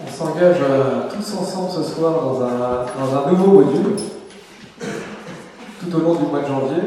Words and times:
On 0.00 0.06
s'engage 0.06 0.58
euh, 0.62 1.08
tous 1.10 1.36
ensemble 1.36 1.70
ce 1.72 1.82
soir 1.82 2.22
dans 2.22 2.40
un, 3.16 3.30
nouveau 3.32 3.64
module, 3.64 3.96
tout 5.80 5.96
au 5.96 5.98
long 5.98 6.14
du 6.14 6.26
mois 6.26 6.40
de 6.40 6.46
janvier, 6.46 6.82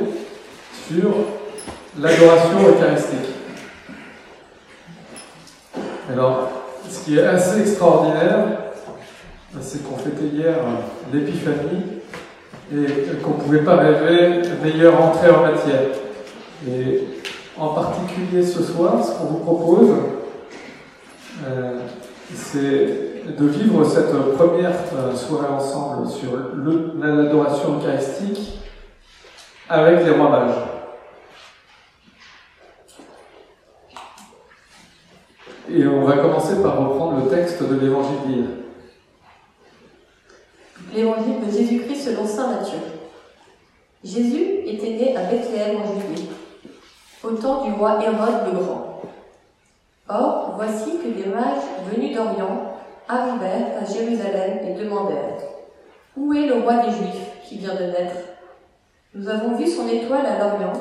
sur 0.87 1.09
l'adoration 1.99 2.69
eucharistique. 2.69 3.35
Alors, 6.09 6.49
ce 6.89 7.03
qui 7.03 7.17
est 7.17 7.25
assez 7.25 7.59
extraordinaire, 7.59 8.45
c'est 9.59 9.83
qu'on 9.83 9.97
fêtait 9.97 10.33
hier 10.33 10.55
l'épiphanie 11.11 11.83
et 12.73 13.17
qu'on 13.21 13.31
ne 13.31 13.43
pouvait 13.43 13.63
pas 13.63 13.75
rêver 13.75 14.41
meilleure 14.63 15.01
entrée 15.01 15.29
en 15.29 15.41
matière. 15.41 15.81
Et 16.65 17.03
en 17.57 17.69
particulier 17.69 18.45
ce 18.45 18.63
soir, 18.63 19.03
ce 19.03 19.11
qu'on 19.11 19.25
vous 19.25 19.39
propose, 19.39 19.89
euh, 21.45 21.79
c'est 22.35 23.11
de 23.37 23.45
vivre 23.47 23.83
cette 23.85 24.11
première 24.35 24.75
euh, 24.95 25.15
soirée 25.15 25.47
ensemble 25.47 26.09
sur 26.09 26.31
l'adoration 26.99 27.77
eucharistique 27.77 28.59
avec 29.69 30.03
les 30.03 30.11
rois 30.11 30.29
mages. 30.29 30.55
Et 35.69 35.87
on 35.87 36.03
va 36.03 36.17
commencer 36.17 36.61
par 36.61 36.77
reprendre 36.79 37.23
le 37.23 37.29
texte 37.29 37.63
de 37.63 37.75
l'évangile 37.75 38.17
d'hier. 38.27 38.47
L'évangile 40.93 41.45
de 41.45 41.51
Jésus-Christ 41.51 42.09
selon 42.09 42.25
saint 42.25 42.49
Matthieu. 42.49 42.79
Jésus 44.03 44.65
était 44.65 44.89
né 44.89 45.15
à 45.15 45.23
Bethléem 45.23 45.77
en 45.77 45.93
Judée, 45.93 46.27
au 47.23 47.31
temps 47.31 47.63
du 47.63 47.71
roi 47.71 48.03
Hérode 48.03 48.51
le 48.51 48.59
Grand. 48.59 49.01
Or, 50.09 50.40
voici 50.61 50.99
que 50.99 51.07
des 51.07 51.27
mages 51.27 51.63
venus 51.91 52.15
d'Orient 52.15 52.75
arrivèrent 53.07 53.81
à 53.81 53.83
Jérusalem 53.83 54.59
et 54.63 54.73
demandèrent 54.75 55.39
Où 56.15 56.33
est 56.33 56.45
le 56.45 56.61
roi 56.61 56.85
des 56.85 56.91
Juifs 56.91 57.31
qui 57.43 57.57
vient 57.57 57.73
de 57.73 57.85
naître? 57.85 58.19
Nous 59.15 59.27
avons 59.27 59.55
vu 59.55 59.65
son 59.65 59.87
étoile 59.87 60.27
à 60.27 60.37
l'Orient 60.37 60.73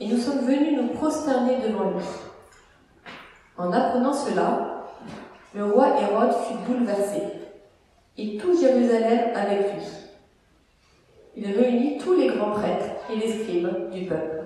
et 0.00 0.08
nous 0.08 0.16
sommes 0.16 0.46
venus 0.46 0.78
nous 0.78 0.88
prosterner 0.94 1.58
devant 1.58 1.90
lui. 1.90 2.04
En 3.58 3.70
apprenant 3.70 4.14
cela, 4.14 4.86
le 5.54 5.66
roi 5.66 5.88
Hérode 6.00 6.34
fut 6.46 6.72
bouleversé 6.72 7.20
et 8.16 8.38
tout 8.38 8.58
Jérusalem 8.58 9.32
avec 9.34 9.74
lui. 9.74 9.82
Il 11.36 11.46
réunit 11.54 11.98
tous 11.98 12.14
les 12.14 12.28
grands 12.28 12.52
prêtres 12.52 12.92
et 13.12 13.16
les 13.16 13.30
scribes 13.30 13.90
du 13.90 14.06
peuple 14.06 14.44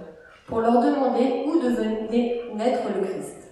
pour 0.48 0.60
leur 0.60 0.82
demander 0.82 1.44
où 1.46 1.60
devenait 1.60 2.42
naître 2.56 2.82
le 2.92 3.06
Christ. 3.06 3.45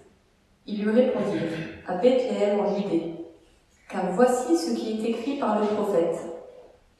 Ils 0.66 0.82
lui 0.82 0.90
répondirent, 0.90 1.42
à 1.86 1.96
Bethléem 1.96 2.60
en 2.60 2.74
Judée, 2.74 3.14
car 3.88 4.12
voici 4.12 4.56
ce 4.56 4.74
qui 4.74 4.92
est 4.92 5.10
écrit 5.10 5.38
par 5.38 5.60
le 5.60 5.66
prophète. 5.66 6.18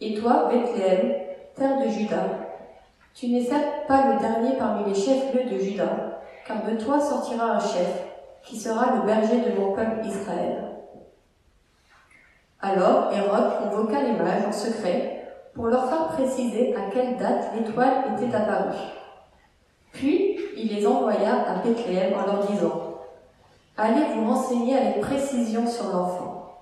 Et 0.01 0.15
toi, 0.15 0.51
Bethléem, 0.53 1.15
terre 1.57 1.79
de 1.79 1.89
Juda, 1.89 2.45
tu 3.15 3.29
n'es 3.29 3.45
certes 3.45 3.87
pas 3.89 4.13
le 4.13 4.19
dernier 4.21 4.57
parmi 4.59 4.93
les 4.93 4.95
chefs-lieux 4.95 5.51
de 5.51 5.59
Juda, 5.59 6.21
car 6.47 6.63
de 6.65 6.77
toi 6.77 7.01
sortira 7.01 7.53
un 7.53 7.61
chef, 7.61 8.05
qui 8.43 8.59
sera 8.59 8.97
le 8.97 9.07
berger 9.07 9.41
de 9.41 9.59
mon 9.59 9.73
peuple 9.73 10.05
Israël. 10.05 10.65
Alors 12.61 13.11
Hérode 13.13 13.59
convoqua 13.63 14.03
les 14.03 14.13
mages 14.13 14.47
en 14.47 14.53
secret 14.53 15.27
pour 15.55 15.67
leur 15.67 15.89
faire 15.89 16.09
préciser 16.09 16.75
à 16.75 16.91
quelle 16.93 17.17
date 17.17 17.51
l'étoile 17.57 18.05
était 18.17 18.35
apparue. 18.35 18.77
Puis 19.93 20.39
il 20.57 20.75
les 20.75 20.87
envoya 20.87 21.47
à 21.49 21.63
Bethléem 21.63 22.13
en 22.15 22.27
leur 22.27 22.47
disant 22.47 22.94
Allez 23.77 24.05
vous 24.15 24.31
renseigner 24.31 24.77
avec 24.77 25.01
précision 25.01 25.67
sur 25.67 25.87
l'enfant. 25.87 26.61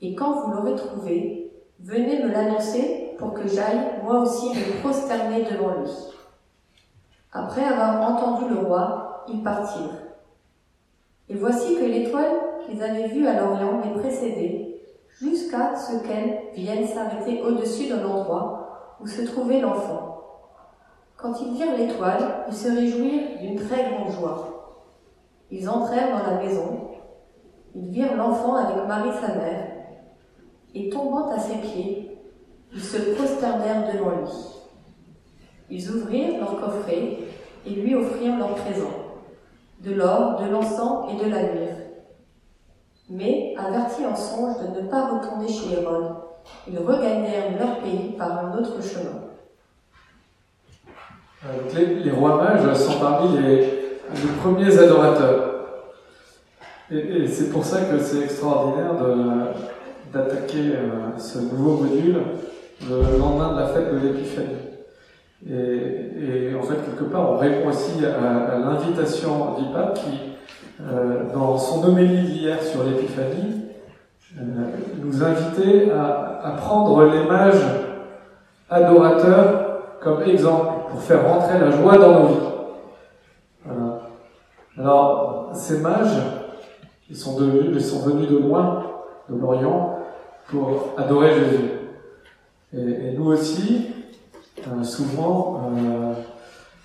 Et 0.00 0.16
quand 0.16 0.40
vous 0.40 0.50
l'aurez 0.50 0.74
trouvé, 0.74 1.52
venez 1.78 2.20
me 2.20 2.32
l'annoncer 2.32 3.14
pour 3.16 3.32
que 3.32 3.46
j'aille 3.46 3.80
moi 4.02 4.18
aussi 4.18 4.48
me 4.48 4.80
prosterner 4.80 5.44
devant 5.44 5.80
lui. 5.80 5.90
Après 7.32 7.64
avoir 7.64 8.10
entendu 8.10 8.52
le 8.52 8.58
roi, 8.58 9.24
ils 9.28 9.44
partirent. 9.44 10.02
Et 11.28 11.36
voici 11.36 11.76
que 11.76 11.84
l'étoile 11.84 12.40
qu'ils 12.66 12.82
avaient 12.82 13.08
vue 13.08 13.28
à 13.28 13.40
l'Orient 13.40 13.80
les 13.84 14.00
précédait, 14.00 14.80
jusqu'à 15.20 15.76
ce 15.76 15.98
qu'elle 16.04 16.40
vienne 16.54 16.88
s'arrêter 16.88 17.40
au-dessus 17.42 17.88
de 17.88 18.00
l'endroit 18.00 18.96
où 19.00 19.06
se 19.06 19.22
trouvait 19.22 19.60
l'enfant. 19.60 20.24
Quand 21.16 21.40
ils 21.40 21.54
virent 21.54 21.76
l'étoile, 21.76 22.46
ils 22.48 22.56
se 22.56 22.68
réjouirent 22.68 23.38
d'une 23.40 23.54
très 23.56 23.90
grande 23.90 24.10
joie. 24.10 24.61
Ils 25.52 25.68
entrèrent 25.68 26.16
dans 26.16 26.30
la 26.30 26.42
maison, 26.42 26.88
ils 27.74 27.90
virent 27.90 28.16
l'enfant 28.16 28.54
avec 28.54 28.88
Marie 28.88 29.14
sa 29.20 29.34
mère, 29.34 29.66
et 30.74 30.88
tombant 30.88 31.28
à 31.30 31.38
ses 31.38 31.56
pieds, 31.56 32.18
ils 32.72 32.82
se 32.82 32.96
prosternèrent 33.14 33.92
devant 33.92 34.12
lui. 34.12 34.30
Ils 35.68 35.90
ouvrirent 35.90 36.40
leur 36.40 36.58
coffret 36.58 37.18
et 37.66 37.70
lui 37.70 37.94
offrirent 37.94 38.38
leurs 38.38 38.54
présents, 38.54 39.20
de 39.80 39.92
l'or, 39.92 40.40
de 40.40 40.48
l'encens 40.48 41.12
et 41.12 41.22
de 41.22 41.30
la 41.30 41.42
myrrhe. 41.42 41.76
Mais, 43.10 43.54
avertis 43.58 44.06
en 44.06 44.16
songe 44.16 44.54
de 44.58 44.80
ne 44.80 44.88
pas 44.88 45.08
retourner 45.08 45.48
chez 45.48 45.74
Hérode, 45.74 46.14
ils 46.66 46.78
regagnèrent 46.78 47.58
leur 47.58 47.80
pays 47.80 48.14
par 48.16 48.46
un 48.46 48.58
autre 48.58 48.82
chemin. 48.82 49.20
Euh, 51.44 51.74
les, 51.74 52.04
les 52.04 52.10
rois 52.10 52.42
mages 52.42 52.72
sont 52.74 52.98
parmi 52.98 53.36
les, 53.36 53.81
les 54.14 54.32
premiers 54.40 54.78
adorateurs. 54.78 55.52
Et, 56.90 57.26
c'est 57.26 57.50
pour 57.50 57.64
ça 57.64 57.80
que 57.82 57.98
c'est 57.98 58.24
extraordinaire 58.24 58.92
d'attaquer 60.12 60.72
euh, 60.74 61.18
ce 61.18 61.38
nouveau 61.38 61.84
module 61.84 62.16
le 62.88 63.18
lendemain 63.18 63.54
de 63.54 63.60
la 63.60 63.66
fête 63.68 63.92
de 63.92 63.98
l'Épiphanie. 63.98 64.56
Et, 65.48 66.54
en 66.54 66.62
fait, 66.62 66.74
quelque 66.74 67.10
part, 67.10 67.32
on 67.32 67.36
répond 67.38 67.68
aussi 67.68 68.04
à, 68.04 68.58
l'invitation 68.58 69.54
du 69.58 69.72
pape 69.72 69.94
qui, 69.94 70.18
euh, 70.82 71.32
dans 71.32 71.56
son 71.56 71.84
homélie 71.84 72.24
d'hier 72.24 72.62
sur 72.62 72.84
l'Épiphanie, 72.84 73.62
euh, 74.38 74.42
nous 75.02 75.22
invitait 75.22 75.90
à, 75.92 76.40
à 76.44 76.50
prendre 76.52 77.04
les 77.04 77.24
mages 77.24 77.64
adorateurs 78.68 79.98
comme 80.00 80.22
exemple 80.22 80.90
pour 80.90 81.00
faire 81.00 81.26
rentrer 81.26 81.58
la 81.58 81.70
joie 81.70 81.96
dans 81.96 82.20
nos 82.20 82.26
vies. 82.26 82.51
Alors, 84.78 85.50
ces 85.52 85.80
mages, 85.80 86.16
ils 87.10 87.16
sont, 87.16 87.36
venus 87.36 88.30
de 88.30 88.38
loin, 88.38 88.84
de 89.28 89.38
l'Orient, 89.38 89.98
pour 90.48 90.94
adorer 90.96 91.34
Jésus. 91.34 91.70
Et, 92.74 93.12
nous 93.18 93.32
aussi, 93.32 93.88
euh, 94.60 94.82
souvent, 94.82 95.60
euh, 95.76 96.12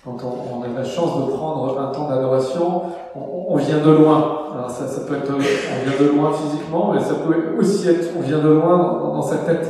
quand 0.04 0.18
on, 0.22 0.62
a 0.62 0.78
la 0.78 0.84
chance 0.84 1.16
de 1.16 1.32
prendre 1.32 1.80
un 1.80 1.86
temps 1.86 2.08
d'adoration, 2.10 2.82
on, 3.14 3.56
vient 3.56 3.78
de 3.78 3.90
loin. 3.90 4.42
Alors 4.54 4.70
ça, 4.70 4.84
peut 5.08 5.16
être, 5.16 5.32
on 5.32 5.38
vient 5.38 5.98
de 5.98 6.12
loin 6.14 6.32
physiquement, 6.32 6.92
mais 6.92 7.00
ça 7.00 7.14
peut 7.14 7.58
aussi 7.58 7.88
être, 7.88 8.10
on 8.18 8.20
vient 8.20 8.38
de 8.38 8.50
loin 8.50 8.76
dans, 9.14 9.22
sa 9.22 9.38
tête, 9.38 9.66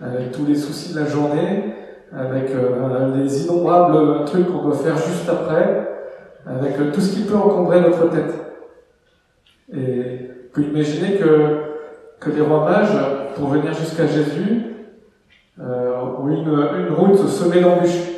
avec 0.00 0.32
tous 0.32 0.46
les 0.46 0.56
soucis 0.56 0.94
de 0.94 1.00
la 1.00 1.06
journée, 1.06 1.74
avec 2.10 2.50
euh, 2.52 3.16
les 3.16 3.44
innombrables 3.44 4.24
trucs 4.24 4.50
qu'on 4.50 4.62
doit 4.62 4.76
faire 4.76 4.96
juste 4.96 5.28
après 5.28 5.90
avec 6.46 6.92
tout 6.92 7.00
ce 7.00 7.14
qui 7.14 7.22
peut 7.22 7.36
encombrer 7.36 7.80
notre 7.80 8.08
tête. 8.10 8.34
Et 9.72 10.30
vous 10.52 10.52
pouvez 10.52 10.66
imaginer 10.66 11.16
que, 11.16 11.60
que 12.18 12.30
les 12.30 12.40
rois 12.40 12.68
mages, 12.68 12.96
pour 13.36 13.48
venir 13.48 13.72
jusqu'à 13.72 14.06
Jésus, 14.06 14.62
euh, 15.60 16.00
ont 16.18 16.28
une, 16.28 16.48
une 16.48 16.94
route 16.94 17.28
semée 17.28 17.60
d'embûches. 17.60 18.08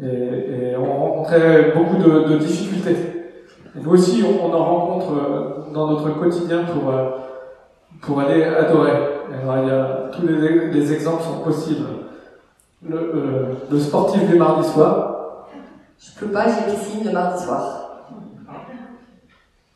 Et, 0.00 0.74
on 0.78 0.84
rencontrait 0.84 1.72
beaucoup 1.74 1.96
de, 1.96 2.36
difficultés. 2.38 2.96
Nous 3.74 3.90
aussi, 3.90 4.24
on, 4.24 4.46
on, 4.46 4.54
en 4.54 4.64
rencontre 4.64 5.72
dans 5.72 5.88
notre 5.88 6.18
quotidien 6.18 6.64
pour, 6.64 6.90
euh, 6.90 7.10
pour 8.00 8.20
aller 8.20 8.42
adorer. 8.44 8.92
Alors, 9.42 9.58
il 9.62 9.68
y 9.68 9.70
a, 9.70 10.10
tous 10.12 10.26
les, 10.26 10.70
les 10.70 10.92
exemples 10.92 11.22
sont 11.22 11.40
possibles. 11.40 11.86
Le, 12.88 12.96
euh, 12.96 13.42
le 13.70 13.78
sportif 13.78 14.28
du 14.28 14.36
mardi 14.36 14.66
soir, 14.68 15.11
je 16.02 16.18
peux 16.18 16.32
pas, 16.32 16.46
j'ai 16.48 16.74
piscine 16.74 17.04
le 17.04 17.12
mardi 17.12 17.44
soir. 17.44 18.06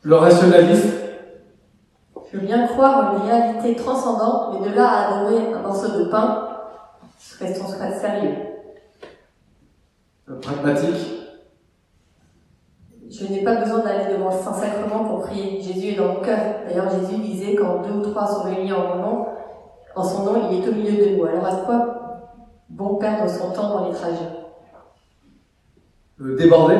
Le 0.03 0.15
rationaliste 0.15 0.93
Je 2.31 2.37
veux 2.37 2.45
bien 2.45 2.67
croire 2.67 3.13
en 3.13 3.17
une 3.17 3.29
réalité 3.29 3.75
transcendante, 3.75 4.53
mais 4.53 4.69
de 4.69 4.75
là 4.75 4.87
à 4.87 5.17
adorer 5.17 5.53
un 5.53 5.61
morceau 5.61 5.97
de 5.97 6.05
pain, 6.05 6.47
restons 7.39 7.67
sérieux. 7.67 8.35
Le 10.25 10.39
pragmatique 10.39 11.17
je 13.09 13.25
n'ai 13.25 13.41
pas 13.41 13.55
besoin 13.55 13.79
d'aller 13.79 14.13
devant 14.13 14.29
le 14.29 14.43
Saint-Sacrement 14.43 15.05
pour 15.05 15.21
prier. 15.21 15.61
Jésus 15.61 15.93
est 15.93 15.95
dans 15.95 16.13
mon 16.13 16.19
cœur. 16.19 16.37
D'ailleurs, 16.67 16.89
Jésus 16.89 17.21
disait 17.21 17.55
quand 17.55 17.81
deux 17.81 17.93
ou 17.93 18.01
trois 18.01 18.27
sont 18.27 18.43
réunis 18.43 18.73
en 18.73 18.95
mon 18.95 19.01
nom, 19.01 19.25
en 19.95 20.03
son 20.03 20.23
nom, 20.23 20.49
il 20.51 20.61
est 20.61 20.67
au 20.67 20.73
milieu 20.73 21.05
de 21.05 21.15
nous. 21.15 21.25
Alors 21.25 21.45
à 21.45 21.55
quoi 21.65 21.95
bon 22.69 22.95
perdre 22.95 23.29
son 23.29 23.51
temps 23.51 23.69
dans 23.69 23.87
les 23.87 23.93
trajets? 23.93 24.46
Débordé 26.19 26.75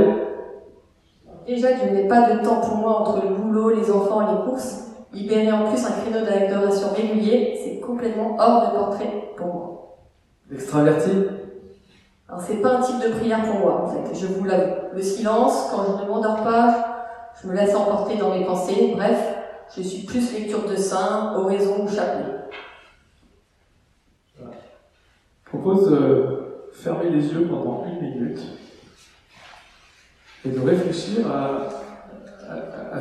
Déjà 1.48 1.72
que 1.72 1.88
je 1.88 1.94
n'ai 1.94 2.08
pas 2.10 2.30
de 2.30 2.44
temps 2.44 2.60
pour 2.60 2.76
moi 2.76 3.00
entre 3.00 3.26
le 3.26 3.36
boulot, 3.36 3.70
les 3.70 3.90
enfants 3.90 4.22
et 4.22 4.32
les 4.34 4.50
courses. 4.50 4.84
Libérer 5.14 5.52
en 5.52 5.70
plus 5.70 5.86
un 5.86 5.92
créneau 5.92 6.26
d'adoration 6.26 6.90
régulier, 6.94 7.58
c'est 7.64 7.80
complètement 7.80 8.36
hors 8.38 8.68
de 8.68 8.78
portrait 8.78 9.32
pour 9.38 9.48
moi. 9.48 9.98
Extraverti 10.52 11.10
Alors 12.28 12.42
c'est 12.42 12.58
pas 12.58 12.78
un 12.78 12.82
type 12.82 13.00
de 13.00 13.18
prière 13.18 13.44
pour 13.46 13.60
moi, 13.60 13.84
en 13.84 13.88
fait, 13.88 14.14
je 14.14 14.28
vous 14.28 14.44
l'avoue. 14.44 14.74
Le 14.94 15.02
silence, 15.02 15.70
quand 15.72 15.84
je 15.86 16.04
ne 16.04 16.10
m'endors 16.10 16.44
pas, 16.44 17.32
je 17.42 17.48
me 17.48 17.56
laisse 17.56 17.74
emporter 17.74 18.18
dans 18.18 18.32
mes 18.32 18.44
pensées, 18.44 18.94
bref, 18.98 19.38
je 19.76 19.82
suis 19.82 20.06
plus 20.06 20.34
lecture 20.34 20.68
de 20.70 20.76
saint, 20.76 21.34
oraison 21.38 21.86
ou 21.86 21.88
chapelet. 21.88 22.26
Je 24.38 25.50
propose 25.50 25.90
de 25.90 26.70
fermer 26.74 27.10
les 27.10 27.26
yeux 27.26 27.48
pendant 27.48 27.86
une 27.86 28.02
minute 28.02 28.42
et 30.48 30.52
de 30.52 30.62
réfléchir 30.62 31.28
à, 31.30 31.70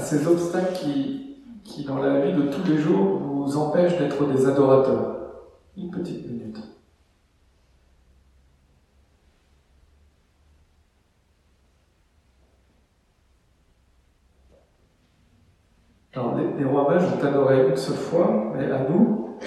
ces 0.01 0.27
obstacles 0.27 0.75
qui, 0.75 1.37
qui, 1.65 1.85
dans 1.85 1.99
la 1.99 2.21
vie 2.21 2.33
de 2.33 2.43
tous 2.51 2.69
les 2.69 2.77
jours, 2.77 3.21
nous 3.21 3.57
empêche 3.57 3.97
d'être 3.99 4.27
des 4.27 4.47
adorateurs. 4.47 5.17
Une 5.77 5.91
petite 5.91 6.29
minute. 6.29 6.59
Alors, 16.15 16.37
les, 16.59 16.65
rois 16.65 16.91
mages 16.91 17.05
ont 17.05 17.25
adoré 17.25 17.69
une 17.69 17.77
seule 17.77 17.97
fois, 17.97 18.53
mais 18.55 18.71
à 18.71 18.87
nous, 18.89 19.39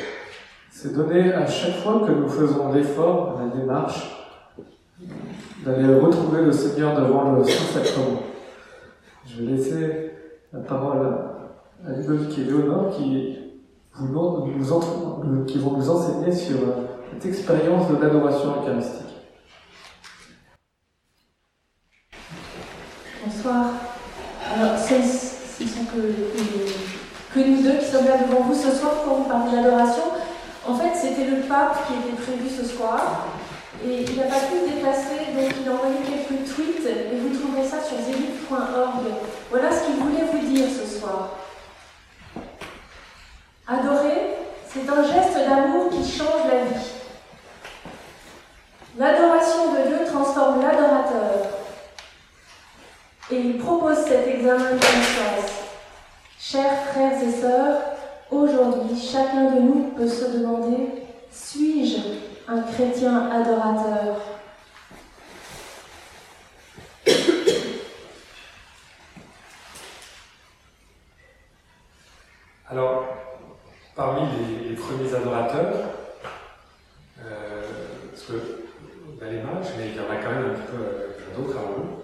c'est 0.72 0.94
donné 0.94 1.34
à 1.34 1.46
chaque 1.46 1.76
fois 1.78 2.02
que 2.06 2.12
nous 2.12 2.30
faisons 2.30 2.72
l'effort, 2.72 3.40
la 3.40 3.60
démarche, 3.60 4.19
d'aller 5.66 5.96
retrouver 5.96 6.42
le 6.42 6.52
Seigneur 6.52 7.00
devant 7.00 7.34
le 7.34 7.44
Saint-Sacrement. 7.44 8.24
Je 9.26 9.42
vais 9.42 9.52
laisser 9.52 10.12
la 10.52 10.60
parole 10.60 11.08
à 11.86 11.92
Ludovic 11.92 12.38
et 12.38 12.44
Léonore 12.44 12.90
qui, 12.96 13.38
qui 13.96 15.58
vont 15.60 15.78
nous 15.78 15.90
enseigner 15.90 16.32
sur 16.32 16.58
cette 17.12 17.26
expérience 17.26 17.90
de 17.90 17.98
l'adoration 17.98 18.62
eucharistique. 18.62 19.06
Bonsoir. 23.26 23.66
Alors, 24.56 24.78
ce 24.78 25.68
sont 25.68 25.86
que, 25.86 27.34
que, 27.34 27.48
nous 27.48 27.62
deux 27.62 27.78
qui 27.78 27.86
sommes 27.86 28.06
là 28.06 28.18
devant 28.18 28.44
vous 28.44 28.56
ce 28.56 28.72
soir 28.72 29.04
pour 29.04 29.18
vous 29.18 29.24
parler 29.26 29.52
de 29.52 29.56
l'adoration. 29.58 30.04
En 30.68 30.76
fait, 30.76 30.96
c'était 30.96 31.30
le 31.30 31.42
pape 31.48 31.88
qui 31.88 31.94
était 31.94 32.22
prévu 32.22 32.50
ce 32.50 32.66
soir. 32.66 33.28
Et 33.86 34.04
il 34.04 34.18
n'a 34.18 34.24
pas 34.24 34.40
pu 34.40 34.70
déplacer, 34.70 35.32
donc 35.34 35.54
il 35.62 35.70
a 35.70 35.74
envoyé 35.74 35.96
quelques 36.04 36.54
tweets 36.54 36.86
et 36.86 37.16
vous 37.16 37.38
trouverez 37.38 37.68
ça 37.68 37.82
sur 37.82 37.98
zénith.org. 37.98 39.06
Voilà 39.50 39.72
ce 39.72 39.86
qu'il 39.86 39.96
voulait 39.96 40.26
vous 40.32 40.48
dire 40.48 40.66
ce 40.68 41.00
soir. 41.00 41.38
Adorer, 43.68 44.36
c'est 44.68 44.90
un 44.90 45.04
geste 45.04 45.38
d'amour 45.38 45.90
qui 45.90 46.04
change 46.04 46.48
la 46.52 46.66
vie. 46.66 46.86
L'adoration 48.98 49.72
de 49.72 49.88
Dieu 49.88 50.06
transforme 50.06 50.62
l'adorateur. 50.62 51.48
Et 53.32 53.40
il 53.40 53.58
propose 53.60 54.00
cet 54.00 54.28
examen 54.28 54.72
de 54.72 54.80
conscience. 54.80 55.52
Chers 56.40 56.84
frères 56.92 57.22
et 57.24 57.32
sœurs, 57.32 57.78
aujourd'hui, 58.32 59.00
chacun 59.00 59.52
de 59.52 59.60
nous 59.60 59.92
peut 59.96 60.08
se 60.08 60.26
demander, 60.38 61.06
suis-je 61.32 61.69
un 62.52 62.62
chrétien 62.64 63.30
adorateur 63.30 64.18
Alors, 72.72 73.06
parmi 73.96 74.22
les, 74.68 74.76
premiers 74.76 75.14
adorateurs, 75.14 75.74
euh, 77.20 77.62
parce 78.12 78.24
que 78.24 78.34
on 79.08 79.26
mages, 79.26 79.74
mais 79.78 79.88
il 79.90 79.96
y 79.96 80.00
en 80.00 80.04
a 80.04 80.16
quand 80.18 80.30
même 80.30 80.52
un 80.52 80.54
petit 80.54 80.72
peu 80.72 80.78
euh, 80.78 81.36
d'autres 81.36 81.58
avant 81.58 81.76
nous. 81.78 82.04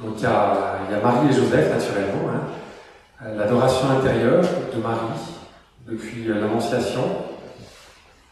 Donc 0.00 0.14
il 0.18 0.22
y, 0.22 0.26
a, 0.26 1.00
Marie 1.02 1.28
et 1.28 1.32
Joseph, 1.32 1.70
naturellement, 1.72 2.30
hein. 2.30 2.42
euh, 3.24 3.36
l'adoration 3.36 3.90
intérieure 3.90 4.42
de 4.42 4.80
Marie 4.80 5.20
depuis 5.86 6.24
l'Annonciation, 6.24 7.29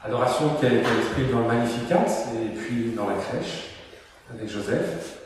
adoration 0.05 0.51
qu'elle 0.61 0.79
exprime 0.79 1.31
dans 1.33 1.41
le 1.41 1.47
Magnificat 1.49 2.05
et 2.35 2.57
puis 2.57 2.93
dans 2.97 3.09
la 3.09 3.15
crèche 3.15 3.71
avec 4.33 4.49
Joseph. 4.49 5.19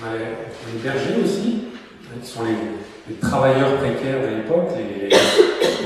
On 0.00 0.06
a 0.06 0.12
les 0.12 0.78
bergers 0.82 1.22
aussi, 1.24 1.64
hein, 2.04 2.18
qui 2.22 2.28
sont 2.28 2.44
les, 2.44 2.56
les 3.08 3.16
travailleurs 3.16 3.76
précaires 3.76 4.22
de 4.22 4.36
l'époque, 4.36 4.70
les, 4.76 5.08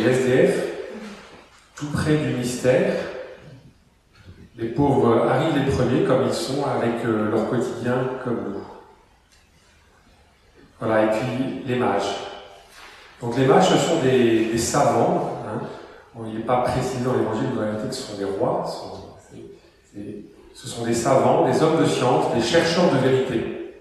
SDF, 0.02 0.64
tout 1.76 1.90
près 1.92 2.16
du 2.16 2.34
mystère. 2.34 2.94
Les 4.56 4.69
pauvres 4.69 5.26
arrivent 5.28 5.64
les 5.64 5.70
premiers 5.70 6.04
comme 6.04 6.26
ils 6.26 6.34
sont 6.34 6.64
avec 6.64 7.04
euh, 7.04 7.31
leur 7.31 7.48
quotidien 7.48 8.10
comme 8.25 8.52
nous. 8.52 8.60
Voilà, 10.81 11.04
et 11.04 11.19
puis 11.19 11.62
les 11.66 11.76
mages. 11.76 12.16
Donc 13.20 13.37
les 13.37 13.46
mages, 13.46 13.69
ce 13.69 13.76
sont 13.76 14.00
des, 14.02 14.56
savants. 14.56 15.39
Hein. 16.20 16.26
il 16.28 16.38
n'est 16.38 16.44
pas 16.44 16.62
précisé 16.62 17.05
dans 17.05 17.14
l'évangile 17.14 17.55
de 17.55 17.61
réalité 17.61 17.88
que 17.88 17.94
ce 17.94 18.02
sont 18.02 18.19
des 18.19 18.25
rois. 18.25 18.64
ce 20.55 20.69
sont 20.69 20.84
des 20.84 20.94
savants, 20.94 21.46
des 21.46 21.62
hommes 21.62 21.81
de 21.81 21.87
science, 21.87 22.34
des 22.34 22.43
chercheurs 22.43 22.93
de 22.93 22.99
vérité. 22.99 23.75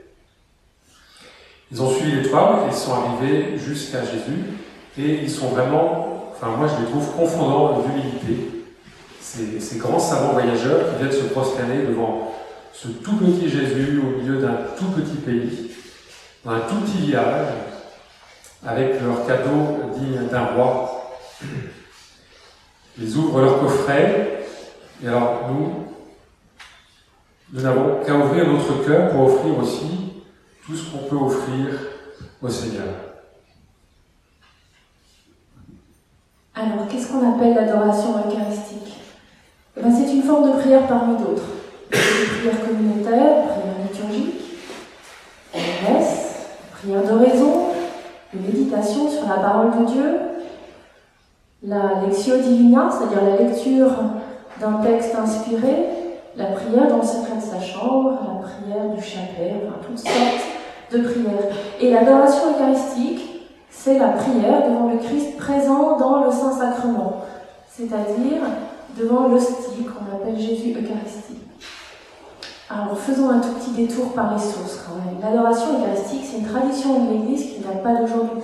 Ils 1.72 1.82
ont 1.82 1.90
suivi 1.90 2.22
l'étoile, 2.22 2.62
ils 2.68 2.76
sont 2.76 2.94
arrivés 2.94 3.58
jusqu'à 3.58 4.04
Jésus, 4.04 4.44
et 4.98 5.24
ils 5.24 5.30
sont 5.30 5.50
vraiment, 5.50 6.32
enfin 6.32 6.48
moi 6.58 6.68
je 6.68 6.84
les 6.84 6.90
trouve 6.90 7.16
confondants 7.16 7.82
d'humilité. 7.82 8.52
Ces, 9.22 9.60
ces 9.60 9.78
grands 9.78 10.00
savants 10.00 10.32
voyageurs 10.32 10.90
qui 10.90 11.04
viennent 11.04 11.12
se 11.12 11.28
prosterner 11.28 11.84
devant 11.86 12.34
ce 12.74 12.88
tout 12.88 13.18
petit 13.18 13.50
Jésus 13.50 14.02
au 14.02 14.20
milieu 14.20 14.40
d'un 14.40 14.58
tout 14.78 14.86
petit 14.86 15.18
pays, 15.18 15.72
dans 16.44 16.52
un 16.52 16.62
tout 16.62 16.78
petit 16.78 17.06
village, 17.06 17.48
avec 18.66 19.02
leur 19.02 19.26
cadeau 19.28 19.92
digne 19.96 20.28
d'un 20.30 20.46
roi. 20.46 21.18
Ils 23.02 23.18
ouvrent 23.18 23.42
leur 23.42 23.60
coffret, 23.62 24.44
et 25.02 25.08
alors 25.08 25.50
nous, 25.50 25.86
nous 27.54 27.62
n'avons 27.62 28.04
qu'à 28.06 28.14
ouvrir 28.14 28.48
notre 28.48 28.86
cœur 28.86 29.12
pour 29.12 29.22
offrir 29.22 29.58
aussi 29.58 30.14
tout 30.66 30.76
ce 30.76 30.92
qu'on 30.92 31.08
peut 31.08 31.16
offrir 31.16 31.68
au 32.42 32.50
Seigneur. 32.50 32.88
Alors, 36.54 36.88
qu'est-ce 36.90 37.10
qu'on 37.10 37.36
appelle 37.36 37.56
l'adoration 37.56 38.16
eucharistique? 38.18 38.98
Eh 39.78 39.82
C'est 39.82 40.14
une 40.14 40.24
forme 40.24 40.52
de 40.52 40.58
prière 40.58 40.86
parmi 40.88 41.18
d'autres. 41.18 41.44
Prière 41.90 42.66
communautaire, 42.66 43.48
prière 43.48 43.76
liturgique, 43.90 44.42
messe, 45.54 46.48
prière 46.74 47.04
d'oraison, 47.04 47.70
de 48.34 48.40
méditation 48.40 49.10
sur 49.10 49.28
la 49.28 49.36
parole 49.36 49.72
de 49.80 49.92
Dieu, 49.92 50.29
la 51.64 52.02
lectio 52.06 52.38
divina, 52.38 52.90
c'est-à-dire 52.90 53.24
la 53.24 53.44
lecture 53.44 53.92
d'un 54.62 54.74
texte 54.82 55.16
inspiré, 55.16 55.88
la 56.36 56.46
prière 56.46 56.88
dans 56.88 56.98
le 56.98 57.04
secret 57.04 57.36
de 57.36 57.42
sa 57.42 57.60
chambre, 57.60 58.12
la 58.12 58.48
prière 58.48 58.90
du 58.96 59.02
chapelet, 59.02 59.56
enfin 59.66 59.78
toutes 59.86 60.00
sortes 60.00 60.92
de 60.92 61.00
prière. 61.00 61.56
Et 61.82 61.92
l'adoration 61.92 62.52
eucharistique, 62.52 63.50
c'est 63.70 64.00
la 64.00 64.10
prière 64.10 64.70
devant 64.70 64.90
le 64.92 64.98
Christ 64.98 65.38
présent 65.38 65.98
dans 65.98 66.24
le 66.26 66.32
Saint-Sacrement, 66.32 67.24
c'est-à-dire 67.68 68.42
devant 68.98 69.28
l'hostie 69.28 69.84
qu'on 69.84 70.16
appelle 70.16 70.40
Jésus 70.40 70.72
Eucharistie. 70.72 71.40
Alors 72.70 72.98
faisons 72.98 73.30
un 73.30 73.40
tout 73.40 73.54
petit 73.54 73.72
détour 73.72 74.14
par 74.14 74.34
les 74.34 74.40
sources 74.42 74.86
quand 74.86 74.96
même. 74.96 75.20
L'adoration 75.22 75.80
eucharistique, 75.80 76.24
c'est 76.24 76.38
une 76.38 76.48
tradition 76.48 77.06
de 77.06 77.12
l'Église 77.12 77.54
qui 77.54 77.62
n'a 77.62 77.82
pas 77.82 77.96
d'aujourd'hui. 77.96 78.44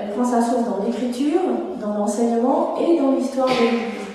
Elle 0.00 0.10
prend 0.12 0.24
sa 0.24 0.40
source 0.40 0.64
dans 0.64 0.84
l'Écriture, 0.84 1.40
dans 1.80 1.94
l'enseignement 1.94 2.76
et 2.78 2.98
dans 2.98 3.12
l'histoire 3.12 3.48
de 3.48 3.52
l'Église. 3.52 4.08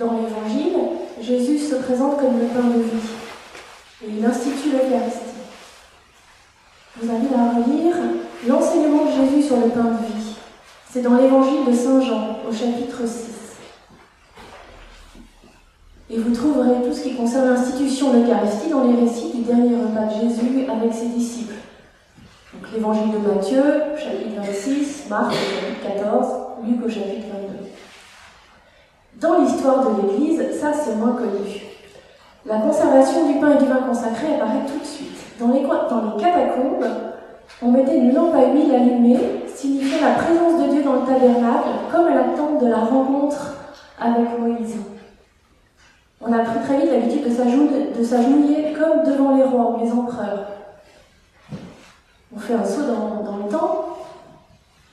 Dans 0.00 0.12
l'Évangile, 0.12 0.76
Jésus 1.20 1.58
se 1.58 1.76
présente 1.76 2.16
comme 2.18 2.38
le 2.40 2.46
pain 2.46 2.68
de 2.68 2.82
vie 2.82 4.04
et 4.04 4.10
il 4.18 4.24
institue 4.24 4.70
l'Eucharistie. 4.72 5.20
Vous 7.00 7.08
avez 7.08 7.34
à 7.34 7.62
relire 7.62 7.96
l'enseignement 8.48 9.04
de 9.04 9.10
Jésus 9.10 9.46
sur 9.46 9.56
le 9.56 9.68
pain 9.68 9.84
de 9.84 10.06
vie. 10.06 10.34
C'est 10.90 11.02
dans 11.02 11.16
l'évangile 11.16 11.64
de 11.66 11.72
Saint 11.72 12.00
Jean, 12.00 12.38
au 12.48 12.52
chapitre 12.52 13.06
6. 13.06 13.34
Et 16.10 16.18
vous 16.18 16.34
trouverez 16.34 16.82
tout 16.84 16.92
ce 16.92 17.02
qui 17.02 17.14
concerne 17.14 17.48
l'institution 17.48 18.12
de 18.12 18.20
l'Eucharistie 18.20 18.70
dans 18.70 18.84
les 18.84 19.00
récits 19.00 19.32
du 19.34 19.42
dernier 19.42 19.76
repas 19.76 20.06
de 20.06 20.28
Jésus 20.28 20.66
avec 20.68 20.92
ses 20.92 21.06
disciples. 21.06 21.54
Donc 22.54 22.72
l'évangile 22.72 23.10
de 23.12 23.18
Matthieu, 23.18 23.62
chapitre 23.96 24.40
26, 24.40 25.06
Marc, 25.10 25.32
chapitre 25.32 25.96
14, 25.96 26.26
Luc 26.64 26.84
au 26.84 26.88
chapitre 26.88 27.26
22. 27.32 27.70
Dans 29.20 29.40
l'histoire 29.40 29.84
de 29.84 30.02
l'Église, 30.02 30.60
ça 30.60 30.72
c'est 30.72 30.94
moins 30.96 31.12
connu. 31.12 31.62
La 32.46 32.58
conservation 32.58 33.26
du 33.26 33.40
pain 33.40 33.56
et 33.56 33.58
du 33.58 33.66
vin 33.66 33.82
consacré 33.88 34.34
apparaît 34.34 34.66
tout 34.66 34.78
de 34.78 34.84
suite. 34.84 35.18
Dans 35.40 35.48
les, 35.48 35.62
dans 35.62 36.16
les 36.16 36.22
catacombes, 36.22 36.86
on 37.62 37.70
mettait 37.72 37.96
une 37.96 38.14
lampe 38.14 38.34
à 38.34 38.46
huile 38.52 38.74
allumée, 38.74 39.18
signifiant 39.52 40.06
la 40.06 40.14
présence 40.14 40.62
de 40.62 40.72
Dieu 40.72 40.82
dans 40.82 40.94
le 40.94 41.06
tabernacle, 41.06 41.68
comme 41.90 42.06
à 42.06 42.14
l'attente 42.14 42.62
de 42.62 42.68
la 42.68 42.78
rencontre 42.78 43.54
avec 44.00 44.38
Moïse. 44.38 44.76
On 46.20 46.32
a 46.32 46.38
pris 46.38 46.60
très 46.64 46.78
vite 46.78 46.90
l'habitude 46.90 47.24
de 47.98 48.04
s'agenouiller 48.04 48.72
comme 48.72 49.02
devant 49.04 49.36
les 49.36 49.42
rois 49.42 49.72
ou 49.72 49.84
les 49.84 49.90
empereurs. 49.90 50.53
On 52.34 52.38
fait 52.38 52.54
un 52.54 52.64
saut 52.64 52.82
dans, 52.82 53.22
dans 53.22 53.36
le 53.38 53.48
temps. 53.50 53.84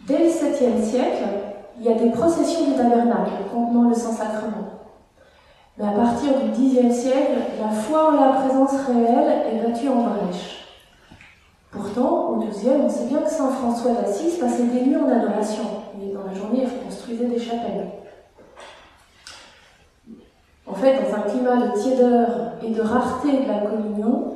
Dès 0.08 0.20
le 0.20 0.30
7e 0.30 0.84
siècle, 0.84 1.24
il 1.80 1.86
y 1.86 1.90
a 1.90 1.96
des 1.96 2.12
processions 2.12 2.66
du 2.66 2.74
tabernacle 2.74 3.32
contenant 3.52 3.90
le 3.90 3.96
Saint-Sacrement. 3.96 4.82
Mais 5.78 5.88
à 5.88 5.92
partir 5.92 6.34
du 6.40 6.52
Xe 6.52 6.94
siècle, 6.94 7.40
la 7.60 7.70
foi 7.70 8.12
en 8.12 8.22
la 8.22 8.34
présence 8.34 8.74
réelle 8.88 9.46
est 9.52 9.66
battue 9.66 9.90
en 9.90 10.04
brèche. 10.04 10.68
Pourtant, 11.72 12.30
au 12.30 12.36
XIIe, 12.38 12.82
on 12.84 12.90
sait 12.90 13.06
bien 13.06 13.20
que 13.20 13.30
Saint 13.30 13.50
François 13.50 13.94
d'Assise 13.94 14.38
passait 14.38 14.66
des 14.66 14.82
nuits 14.82 14.98
en 14.98 15.10
adoration, 15.10 15.64
et 16.02 16.14
dans 16.14 16.24
la 16.26 16.34
journée, 16.34 16.64
il 16.64 16.86
construisait 16.86 17.26
des 17.26 17.40
chapelles. 17.40 17.88
En 20.68 20.74
fait, 20.74 21.00
dans 21.02 21.16
un 21.16 21.22
climat 21.22 21.56
de 21.56 21.80
tiédeur 21.80 22.28
et 22.64 22.70
de 22.70 22.82
rareté 22.82 23.44
de 23.44 23.48
la 23.48 23.60
communion, 23.60 24.31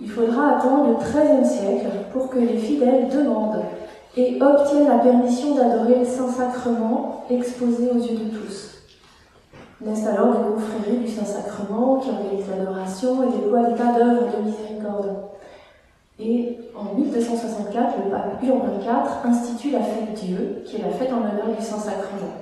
il 0.00 0.10
faudra 0.10 0.56
attendre 0.56 0.88
le 0.88 0.94
XIIIe 0.96 1.44
siècle 1.44 1.88
pour 2.12 2.30
que 2.30 2.38
les 2.38 2.56
fidèles 2.56 3.08
demandent 3.08 3.62
et 4.16 4.42
obtiennent 4.42 4.88
la 4.88 4.98
permission 4.98 5.54
d'adorer 5.54 6.00
le 6.00 6.04
Saint-Sacrement 6.04 7.24
exposé 7.30 7.90
aux 7.90 7.98
yeux 7.98 8.16
de 8.16 8.30
tous. 8.30 8.70
Naissent 9.82 10.06
alors 10.06 10.34
des 10.34 10.52
confréries 10.52 10.98
du 10.98 11.08
Saint-Sacrement 11.08 11.98
qui 11.98 12.10
organisent 12.10 12.48
l'adoration 12.50 13.22
et 13.22 13.32
déploient 13.32 13.70
des 13.70 13.76
tas 13.76 13.92
d'œuvres 13.92 14.26
de 14.36 14.42
miséricorde? 14.44 15.16
Et 16.18 16.58
en 16.76 16.94
1264, 16.96 17.94
le 18.04 18.10
pape 18.10 18.42
Urbain 18.42 18.78
IV 18.82 19.30
institue 19.30 19.70
la 19.70 19.80
fête 19.80 20.12
Dieu, 20.14 20.62
qui 20.66 20.76
est 20.76 20.82
la 20.82 20.90
fête 20.90 21.10
en 21.12 21.20
l'honneur 21.20 21.56
du 21.58 21.64
Saint-Sacrement. 21.64 22.34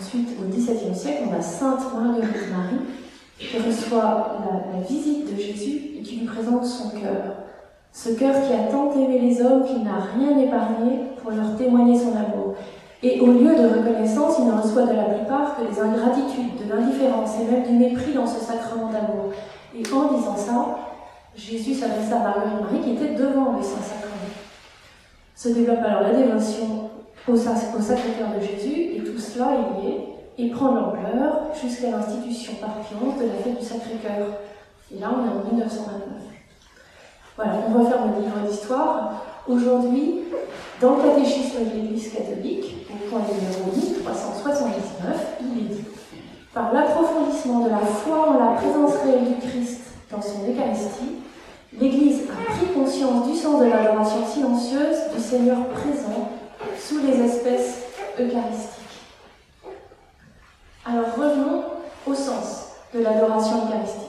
Ensuite, 0.00 0.30
au 0.40 0.48
XVIIe 0.48 0.94
siècle, 0.94 1.24
on 1.30 1.38
a 1.38 1.42
Sainte 1.42 1.82
Marguerite 1.94 2.50
Marie, 2.50 2.80
qui 3.38 3.58
reçoit 3.58 4.38
la, 4.72 4.80
visite 4.86 5.34
de 5.34 5.40
Jésus 5.40 5.98
et 5.98 6.02
qui 6.02 6.16
lui 6.16 6.26
présente 6.26 6.64
son 6.64 6.90
cœur. 6.90 7.34
Ce 7.92 8.10
cœur 8.10 8.34
qui 8.34 8.52
a 8.52 8.70
tant 8.70 8.92
aimé 8.92 9.18
les 9.20 9.40
hommes 9.42 9.64
qu'il 9.64 9.82
n'a 9.82 9.98
rien 10.16 10.38
épargné 10.38 11.00
pour 11.20 11.30
leur 11.30 11.56
témoigner 11.56 11.98
son 11.98 12.10
amour. 12.10 12.54
Et 13.02 13.20
au 13.20 13.26
lieu 13.26 13.54
de 13.54 13.78
reconnaissance, 13.78 14.36
il 14.38 14.46
ne 14.46 14.52
reçoit 14.52 14.86
de 14.86 14.96
la 14.96 15.04
plupart 15.04 15.56
que 15.56 15.62
des 15.62 15.80
ingratitudes, 15.80 16.64
de 16.64 16.72
l'indifférence 16.72 17.32
et 17.40 17.52
même 17.52 17.62
du 17.64 17.72
mépris 17.72 18.12
dans 18.14 18.26
ce 18.26 18.40
sacrement 18.40 18.90
d'amour. 18.90 19.32
Et 19.76 19.82
en 19.92 20.16
disant 20.16 20.36
ça, 20.36 20.78
Jésus 21.36 21.74
s'adresse 21.74 22.12
à 22.12 22.18
Marguerite 22.18 22.60
Marie 22.60 22.80
qui 22.80 22.90
était 22.92 23.14
devant 23.14 23.52
le 23.56 23.62
Saint-Sacrement. 23.62 24.14
Se 25.34 25.48
développe 25.48 25.84
alors 25.84 26.02
la 26.02 26.14
dévotion 26.14 26.90
au, 27.28 27.36
Sacré-Cœur 27.36 28.28
de 28.36 28.40
Jésus, 28.40 28.96
et 28.96 29.02
tout 29.04 29.18
cela 29.18 29.50
est 29.52 29.82
lié 29.82 30.13
et 30.38 30.48
prend 30.50 30.74
l'ampleur 30.74 31.54
jusqu'à 31.60 31.90
l'institution 31.90 32.54
par 32.60 32.70
Pionce 32.80 33.18
de 33.18 33.26
la 33.26 33.34
fête 33.34 33.58
du 33.58 33.64
Sacré-Cœur. 33.64 34.26
Et 34.94 34.98
là, 34.98 35.10
on 35.12 35.24
est 35.24 35.28
en 35.28 35.54
1929. 35.54 36.34
Voilà, 37.36 37.52
on 37.68 37.84
faire 37.84 38.06
le 38.06 38.22
livre 38.22 38.48
d'histoire. 38.48 39.24
Aujourd'hui, 39.48 40.20
dans 40.80 40.96
le 40.96 41.02
catéchisme 41.02 41.64
de 41.64 41.70
l'Église 41.74 42.12
catholique, 42.12 42.86
au 42.90 43.10
point 43.10 43.20
numéro 43.20 43.70
1379, 43.74 45.36
il 45.40 45.58
est 45.58 45.74
dit 45.74 45.84
Par 46.52 46.72
l'approfondissement 46.72 47.64
de 47.64 47.70
la 47.70 47.78
foi 47.78 48.30
en 48.30 48.38
la 48.38 48.56
présence 48.56 48.94
réelle 49.04 49.24
du 49.24 49.48
Christ 49.48 49.80
dans 50.10 50.22
son 50.22 50.48
Eucharistie, 50.48 51.16
l'Église 51.78 52.22
a 52.30 52.52
pris 52.52 52.66
conscience 52.74 53.28
du 53.28 53.36
sens 53.36 53.60
de 53.60 53.66
l'adoration 53.66 54.26
silencieuse 54.26 54.96
du 55.14 55.20
Seigneur 55.20 55.66
présent 55.68 56.30
sous 56.78 56.98
les 56.98 57.20
espèces 57.20 57.82
eucharistiques. 58.18 58.84
Alors 60.86 61.14
revenons 61.16 61.62
au 62.06 62.14
sens 62.14 62.68
l'adoration 63.04 63.66
eucharistique. 63.66 64.00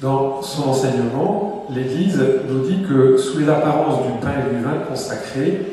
Dans 0.00 0.42
son 0.42 0.68
enseignement, 0.68 1.66
l'Église 1.70 2.22
nous 2.48 2.60
dit 2.60 2.82
que 2.82 3.16
sous 3.16 3.38
les 3.38 3.48
apparences 3.48 4.06
du 4.06 4.12
pain 4.20 4.32
et 4.46 4.54
du 4.54 4.62
vin 4.62 4.78
consacrés, 4.88 5.72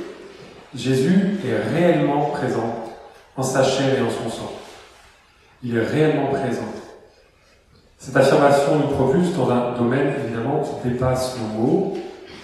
Jésus 0.74 1.38
est 1.46 1.78
réellement 1.78 2.30
présent 2.32 2.76
en 3.38 3.44
sa 3.44 3.64
chair 3.64 3.98
et 3.98 4.02
en 4.02 4.10
son 4.10 4.30
sang. 4.30 4.52
Il 5.64 5.78
est 5.78 5.84
réellement 5.84 6.28
présent. 6.28 6.66
Cette 7.98 8.18
affirmation 8.18 8.76
nous 8.76 8.96
propulse 8.96 9.34
dans 9.36 9.50
un 9.50 9.78
domaine 9.78 10.14
évidemment 10.24 10.62
qui 10.62 10.90
dépasse 10.90 11.38
nos 11.40 11.60
mots, 11.60 11.98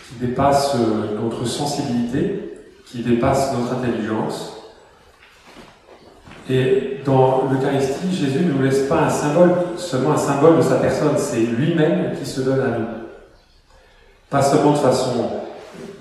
qui 0.07 0.25
dépasse 0.25 0.75
euh, 0.75 1.19
notre 1.19 1.45
sensibilité, 1.45 2.53
qui 2.87 3.03
dépasse 3.03 3.53
notre 3.53 3.73
intelligence. 3.73 4.60
Et 6.49 6.99
dans 7.05 7.49
l'Eucharistie, 7.49 8.13
Jésus 8.13 8.45
ne 8.45 8.53
nous 8.53 8.63
laisse 8.63 8.87
pas 8.87 9.03
un 9.03 9.09
symbole, 9.09 9.51
seulement 9.77 10.13
un 10.13 10.17
symbole 10.17 10.57
de 10.57 10.61
sa 10.61 10.75
personne, 10.75 11.17
c'est 11.17 11.39
lui-même 11.39 12.15
qui 12.17 12.25
se 12.25 12.41
donne 12.41 12.61
à 12.61 12.77
nous. 12.77 12.85
Pas 14.29 14.41
seulement 14.41 14.71
de 14.71 14.77
façon 14.77 15.29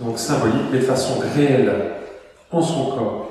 donc 0.00 0.18
symbolique, 0.18 0.68
mais 0.72 0.78
de 0.78 0.84
façon 0.84 1.20
réelle, 1.34 1.72
en 2.50 2.62
son 2.62 2.86
corps. 2.86 3.28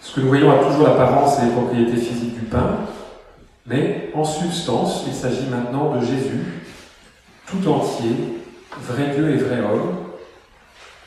Ce 0.00 0.14
que 0.14 0.20
nous 0.20 0.28
voyons 0.28 0.50
a 0.50 0.64
toujours 0.64 0.88
l'apparence 0.88 1.38
et 1.38 1.46
les 1.46 1.52
propriétés 1.52 1.96
physiques 1.96 2.38
du 2.38 2.46
pain, 2.46 2.78
mais 3.66 4.10
en 4.14 4.24
substance, 4.24 5.04
il 5.06 5.12
s'agit 5.12 5.46
maintenant 5.46 5.94
de 5.96 6.00
Jésus, 6.00 6.62
tout 7.46 7.68
entier, 7.68 8.42
vrai 8.80 9.14
Dieu 9.14 9.30
et 9.30 9.36
vrai 9.36 9.60
homme, 9.60 9.96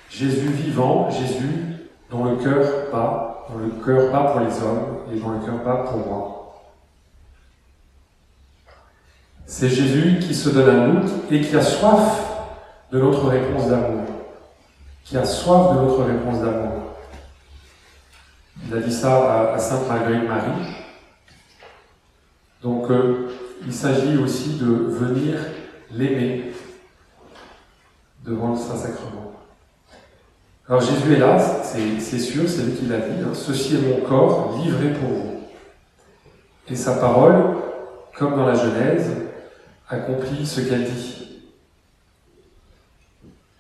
Jésus 0.10 0.48
vivant, 0.48 1.10
Jésus 1.10 1.73
dont 2.14 2.26
le 2.26 2.36
cœur 2.36 2.92
bat, 2.92 3.46
dont 3.50 3.58
le 3.58 3.72
cœur 3.84 4.12
bat 4.12 4.32
pour 4.32 4.42
les 4.42 4.62
hommes 4.62 5.00
et 5.12 5.20
dont 5.20 5.32
le 5.32 5.40
cœur 5.40 5.58
bat 5.66 5.84
pour 5.90 5.98
moi. 5.98 6.40
C'est 9.48 9.68
Jésus 9.68 10.20
qui 10.20 10.36
se 10.36 10.50
donne 10.50 10.70
à 10.70 10.88
nous 10.88 11.10
et 11.32 11.42
qui 11.42 11.56
a 11.56 11.62
soif 11.62 12.22
de 12.92 13.00
notre 13.00 13.28
réponse 13.28 13.68
d'amour, 13.68 14.06
qui 15.04 15.18
a 15.18 15.26
soif 15.26 15.76
de 15.76 15.82
notre 15.82 16.04
réponse 16.04 16.40
d'amour. 16.40 16.84
Il 18.68 18.74
a 18.76 18.80
dit 18.80 18.94
ça 18.94 19.54
à, 19.54 19.58
Sainte 19.58 19.88
Marguerite 19.88 20.28
Marie. 20.28 20.76
Donc 22.62 22.92
euh, 22.92 23.30
il 23.66 23.74
s'agit 23.74 24.18
aussi 24.18 24.60
de 24.60 24.66
venir 24.66 25.40
l'aimer 25.92 26.54
devant 28.24 28.52
le 28.52 28.58
Saint-Sacrement. 28.58 29.33
Alors 30.68 30.82
Jésus 30.82 31.14
est 31.14 31.20
là, 31.20 31.38
c'est 31.40 32.20
sûr, 32.20 32.48
c'est 32.48 32.64
lui 32.64 32.74
qui 32.74 32.86
l'a 32.86 33.00
dit, 33.00 33.22
hein. 33.22 33.34
ceci 33.34 33.76
est 33.76 33.82
mon 33.82 33.98
corps 34.08 34.58
livré 34.64 34.94
pour 34.94 35.10
vous. 35.10 35.40
Et 36.70 36.76
sa 36.76 36.94
parole, 36.94 37.36
comme 38.18 38.38
dans 38.38 38.46
la 38.46 38.54
Genèse, 38.54 39.12
accomplit 39.90 40.46
ce 40.46 40.62
qu'elle 40.62 40.86
dit. 40.86 41.42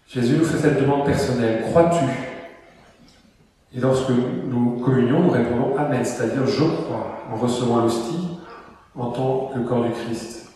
Jésus 0.07 0.37
nous 0.37 0.45
fait 0.45 0.59
cette 0.59 0.79
demande 0.79 1.05
personnelle, 1.05 1.63
crois-tu? 1.69 2.05
Et 3.75 3.79
lorsque 3.81 4.09
nous 4.09 4.79
communions, 4.79 5.21
nous 5.21 5.31
répondons 5.31 5.75
Amen, 5.75 6.05
c'est-à-dire 6.05 6.45
je 6.47 6.63
crois, 6.63 7.19
en 7.29 7.35
recevant 7.35 7.81
l'hostie 7.81 8.29
en 8.95 9.09
tant 9.09 9.51
que 9.53 9.59
corps 9.59 9.83
du 9.83 9.91
Christ. 9.91 10.51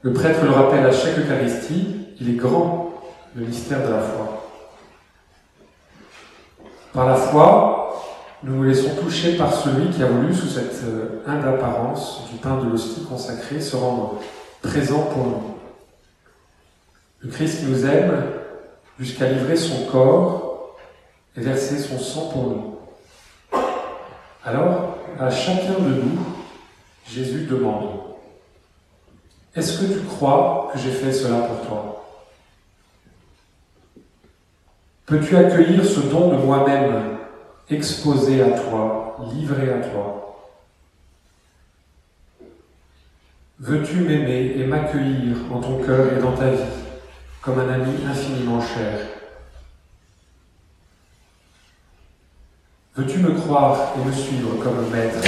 Le 0.00 0.12
prêtre 0.12 0.44
le 0.44 0.50
rappelle 0.50 0.86
à 0.86 0.92
chaque 0.92 1.18
Eucharistie, 1.18 2.14
il 2.20 2.30
est 2.30 2.36
grand, 2.36 2.91
le 3.34 3.46
mystère 3.46 3.86
de 3.86 3.92
la 3.92 4.00
foi. 4.00 4.48
Par 6.92 7.06
la 7.06 7.14
foi, 7.14 8.02
nous 8.42 8.56
nous 8.56 8.64
laissons 8.64 8.94
toucher 8.96 9.36
par 9.36 9.52
celui 9.54 9.90
qui 9.90 10.02
a 10.02 10.06
voulu, 10.06 10.34
sous 10.34 10.48
cette 10.48 10.82
euh, 10.84 11.22
humble 11.26 11.58
du 12.30 12.38
pain 12.38 12.56
de 12.56 12.68
l'hostie 12.68 13.04
consacré, 13.04 13.60
se 13.60 13.76
rendre 13.76 14.20
présent 14.60 15.02
pour 15.02 15.26
nous. 15.26 15.42
Le 17.20 17.30
Christ 17.30 17.60
qui 17.60 17.66
nous 17.66 17.86
aime 17.86 18.24
jusqu'à 18.98 19.30
livrer 19.30 19.56
son 19.56 19.86
corps 19.86 20.76
et 21.36 21.40
verser 21.40 21.78
son 21.78 21.98
sang 21.98 22.28
pour 22.28 22.42
nous. 22.42 22.78
Alors, 24.44 24.98
à 25.18 25.30
chacun 25.30 25.78
de 25.78 25.88
nous, 25.88 26.18
Jésus 27.08 27.46
demande 27.46 28.12
est-ce 29.54 29.80
que 29.80 29.92
tu 29.92 30.00
crois 30.06 30.70
que 30.72 30.78
j'ai 30.78 30.90
fait 30.90 31.12
cela 31.12 31.40
pour 31.40 31.66
toi? 31.66 32.01
Peux-tu 35.12 35.36
accueillir 35.36 35.84
ce 35.84 36.00
don 36.00 36.28
de 36.30 36.36
moi-même, 36.36 37.18
exposé 37.68 38.40
à 38.40 38.58
toi, 38.58 39.18
livré 39.34 39.70
à 39.70 39.86
toi? 39.86 40.38
Veux-tu 43.60 43.96
m'aimer 43.96 44.54
et 44.56 44.64
m'accueillir 44.64 45.36
en 45.52 45.60
ton 45.60 45.82
cœur 45.84 46.14
et 46.16 46.18
dans 46.18 46.32
ta 46.32 46.48
vie 46.48 46.62
comme 47.42 47.58
un 47.58 47.74
ami 47.74 47.92
infiniment 48.10 48.62
cher? 48.62 49.00
Veux-tu 52.96 53.18
me 53.18 53.32
croire 53.32 53.92
et 53.98 54.08
me 54.08 54.12
suivre 54.12 54.56
comme 54.64 54.88
maître? 54.90 55.18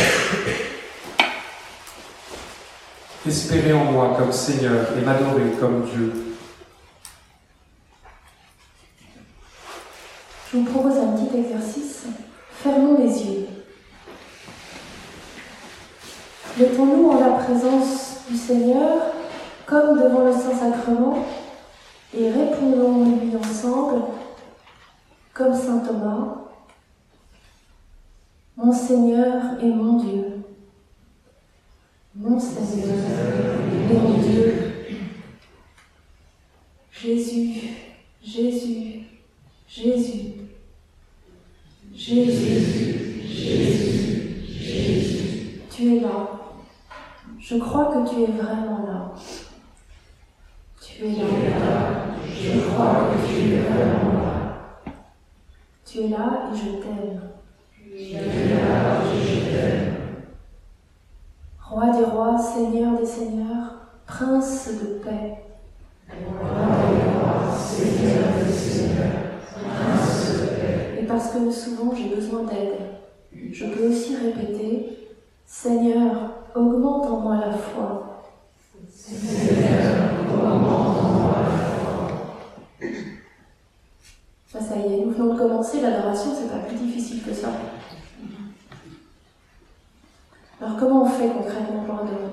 Espérer 3.29 3.75
en 3.75 3.85
moi 3.85 4.15
comme 4.17 4.33
Seigneur 4.33 4.87
et 4.97 5.03
m'adorer 5.03 5.51
comme 5.61 5.85
Dieu. 5.85 6.24
Je 10.55 10.61
vous 10.61 10.67
propose 10.67 10.99
un 10.99 11.17
petit 11.17 11.37
exercice. 11.37 12.05
Fermons 12.49 12.97
les 12.97 13.25
yeux. 13.25 13.47
Mettons-nous 16.57 17.09
en 17.09 17.19
la 17.19 17.31
présence 17.31 18.21
du 18.31 18.37
Seigneur 18.37 19.07
comme 19.67 20.01
devant 20.01 20.21
le 20.21 20.33
Saint-Sacrement 20.33 21.25
et 22.17 22.31
répondons-lui 22.31 23.37
ensemble 23.37 24.03
comme 25.33 25.53
Saint 25.53 25.81
Thomas. 25.81 26.37
Mon 28.57 28.73
Seigneur 28.73 29.61
et 29.61 29.67
mon 29.67 29.95
Dieu. 29.95 30.41
Mon 32.15 32.39
Seigneur 32.39 32.95
et 33.91 33.93
mon 33.93 34.19
Dieu. 34.19 34.55
Jésus, 36.93 37.71
Jésus, 38.23 39.01
Jésus. 39.67 40.35
Jésus, 41.97 42.35
Jésus, 43.25 43.65
Jésus. 44.47 45.61
Tu 45.71 45.97
es 45.97 46.01
là. 46.01 46.29
Je 47.39 47.55
crois 47.75 47.87
que 47.87 48.09
tu 48.09 48.23
es 48.23 48.27
vraiment 48.27 48.87
là. 48.87 49.13
Tu 50.81 51.07
es 51.07 51.11
là. 51.11 51.25
Je 52.25 52.61
crois 52.61 53.11
que 53.11 53.27
tu 53.27 53.53
es 53.53 53.59
vraiment 53.59 54.13
là. 54.13 54.93
Tu 55.85 55.99
es 55.99 56.09
là 56.09 56.51
et 56.53 56.57
je 56.57 56.71
t'aime. 56.81 57.21
Tu 57.83 58.13
es 58.13 58.55
là 58.55 59.01
et 59.13 59.27
je 59.27 59.41
t'aime. 59.51 59.95
Roi 61.69 61.91
des 61.91 62.05
rois, 62.05 62.39
Seigneur 62.39 62.97
des 62.97 63.07
seigneurs, 63.07 63.75
Prince 64.07 64.69
de 64.69 65.01
paix. 65.03 65.39
Roi 66.09 66.67
des 66.93 67.11
rois, 67.11 67.59
Seigneur 67.59 68.25
des 68.39 68.53
seigneurs, 68.53 69.41
Prince 69.53 70.43
de 70.43 70.47
paix. 70.47 71.01
Et 71.01 71.07
parce 71.07 71.33
que 71.33 71.51
souvent 71.51 71.93
j'ai 71.93 72.15
besoin 72.15 72.45
d'aide, 72.45 72.79
je 73.51 73.67
peux 73.67 73.89
aussi 73.89 74.15
répéter 74.15 75.11
Seigneur, 75.45 76.44
augmente 76.55 77.07
en 77.07 77.21
moi 77.21 77.37
la 77.37 77.53
foi. 77.53 78.23
Ah, 84.57 84.61
ça 84.61 84.77
y 84.77 84.95
est, 84.95 85.05
nous 85.05 85.11
venons 85.11 85.35
de 85.35 85.39
commencer, 85.39 85.81
l'adoration, 85.81 86.31
c'est 86.33 86.49
pas 86.51 86.65
plus 86.67 86.77
difficile 86.77 87.23
que 87.23 87.35
ça. 87.35 87.49
Alors 90.61 90.77
comment 90.79 91.03
on 91.03 91.07
fait 91.07 91.29
concrètement 91.29 91.83
pour 91.85 91.95
adorer? 91.97 92.33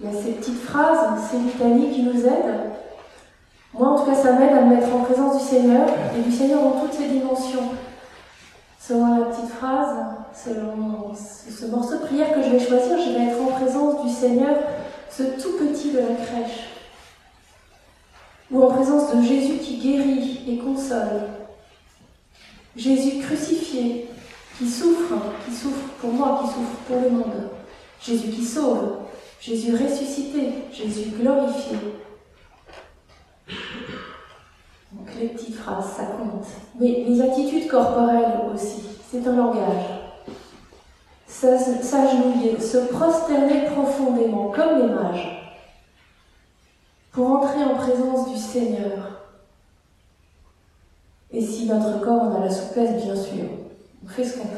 Il 0.00 0.06
y 0.06 0.08
a 0.08 0.12
ces 0.20 0.32
petites 0.32 0.60
phrases, 0.60 1.20
ces 1.30 1.38
litanies 1.38 1.90
qui 1.90 2.02
nous 2.02 2.26
aident. 2.26 2.72
Moi, 3.74 3.88
en 3.88 3.98
tout 3.98 4.10
cas, 4.10 4.14
ça 4.14 4.32
m'aide 4.32 4.52
à 4.52 4.62
me 4.62 4.74
mettre 4.74 4.94
en 4.94 5.00
présence 5.00 5.38
du 5.38 5.44
Seigneur 5.44 5.86
et 6.16 6.20
du 6.22 6.32
Seigneur 6.32 6.62
dans 6.62 6.80
toutes 6.80 6.94
ses 6.94 7.08
dimensions. 7.08 7.70
Selon 8.92 9.20
la 9.20 9.24
petite 9.24 9.48
phrase, 9.48 9.96
selon 10.34 11.14
ce 11.14 11.64
morceau 11.64 11.94
de 11.94 12.04
prière 12.04 12.34
que 12.34 12.42
je 12.42 12.50
vais 12.50 12.60
choisir, 12.60 12.98
je 12.98 13.12
vais 13.12 13.28
être 13.28 13.40
en 13.40 13.46
présence 13.46 14.04
du 14.04 14.12
Seigneur, 14.12 14.54
ce 15.08 15.22
tout 15.22 15.56
petit 15.56 15.92
de 15.92 16.00
la 16.00 16.14
crèche. 16.14 16.68
Ou 18.50 18.62
en 18.62 18.66
présence 18.66 19.16
de 19.16 19.22
Jésus 19.22 19.56
qui 19.60 19.78
guérit 19.78 20.40
et 20.46 20.58
console. 20.58 21.22
Jésus 22.76 23.20
crucifié, 23.20 24.10
qui 24.58 24.68
souffre, 24.68 25.14
qui 25.46 25.54
souffre 25.54 25.88
pour 25.98 26.12
moi, 26.12 26.42
qui 26.42 26.48
souffre 26.48 26.76
pour 26.86 27.00
le 27.00 27.08
monde. 27.08 27.48
Jésus 27.98 28.28
qui 28.28 28.44
sauve, 28.44 28.98
Jésus 29.40 29.72
ressuscité, 29.72 30.50
Jésus 30.70 31.12
glorifié. 31.18 31.78
Donc 34.92 35.08
les 35.18 35.28
petites 35.28 35.56
phrases, 35.56 35.92
ça 35.96 36.04
compte. 36.04 36.44
Mais 36.78 37.06
les 37.08 37.22
attitudes 37.22 37.68
corporelles 37.68 38.42
aussi, 38.52 38.91
c'est 39.12 39.28
un 39.28 39.36
langage. 39.36 39.84
S'agenouiller, 41.28 42.58
se 42.58 42.78
prosterner 42.78 43.66
profondément, 43.66 44.50
comme 44.50 44.78
les 44.78 44.94
mages, 44.94 45.58
pour 47.10 47.30
entrer 47.30 47.62
en 47.62 47.74
présence 47.74 48.30
du 48.30 48.38
Seigneur. 48.38 49.20
Et 51.30 51.42
si 51.42 51.66
notre 51.66 52.00
corps 52.00 52.22
en 52.22 52.36
a 52.36 52.44
la 52.44 52.50
souplesse, 52.50 53.04
bien 53.04 53.14
sûr, 53.14 53.44
on 54.02 54.08
fait 54.08 54.24
ce 54.24 54.38
qu'on 54.38 54.48
peut. 54.48 54.56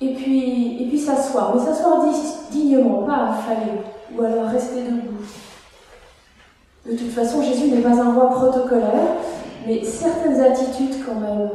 Et 0.00 0.14
puis, 0.14 0.82
et 0.82 0.88
puis 0.88 0.98
s'asseoir, 0.98 1.54
mais 1.54 1.64
s'asseoir 1.64 2.04
dignement, 2.50 3.04
pas 3.04 3.28
affaler, 3.28 3.78
ou 4.12 4.22
alors 4.22 4.48
rester 4.48 4.82
debout. 4.82 5.22
De 6.84 6.96
toute 6.96 7.12
façon, 7.12 7.42
Jésus 7.42 7.70
n'est 7.70 7.82
pas 7.82 8.00
un 8.00 8.12
roi 8.12 8.30
protocolaire, 8.30 9.16
mais 9.66 9.84
certaines 9.84 10.40
attitudes 10.40 11.04
quand 11.06 11.20
même 11.20 11.50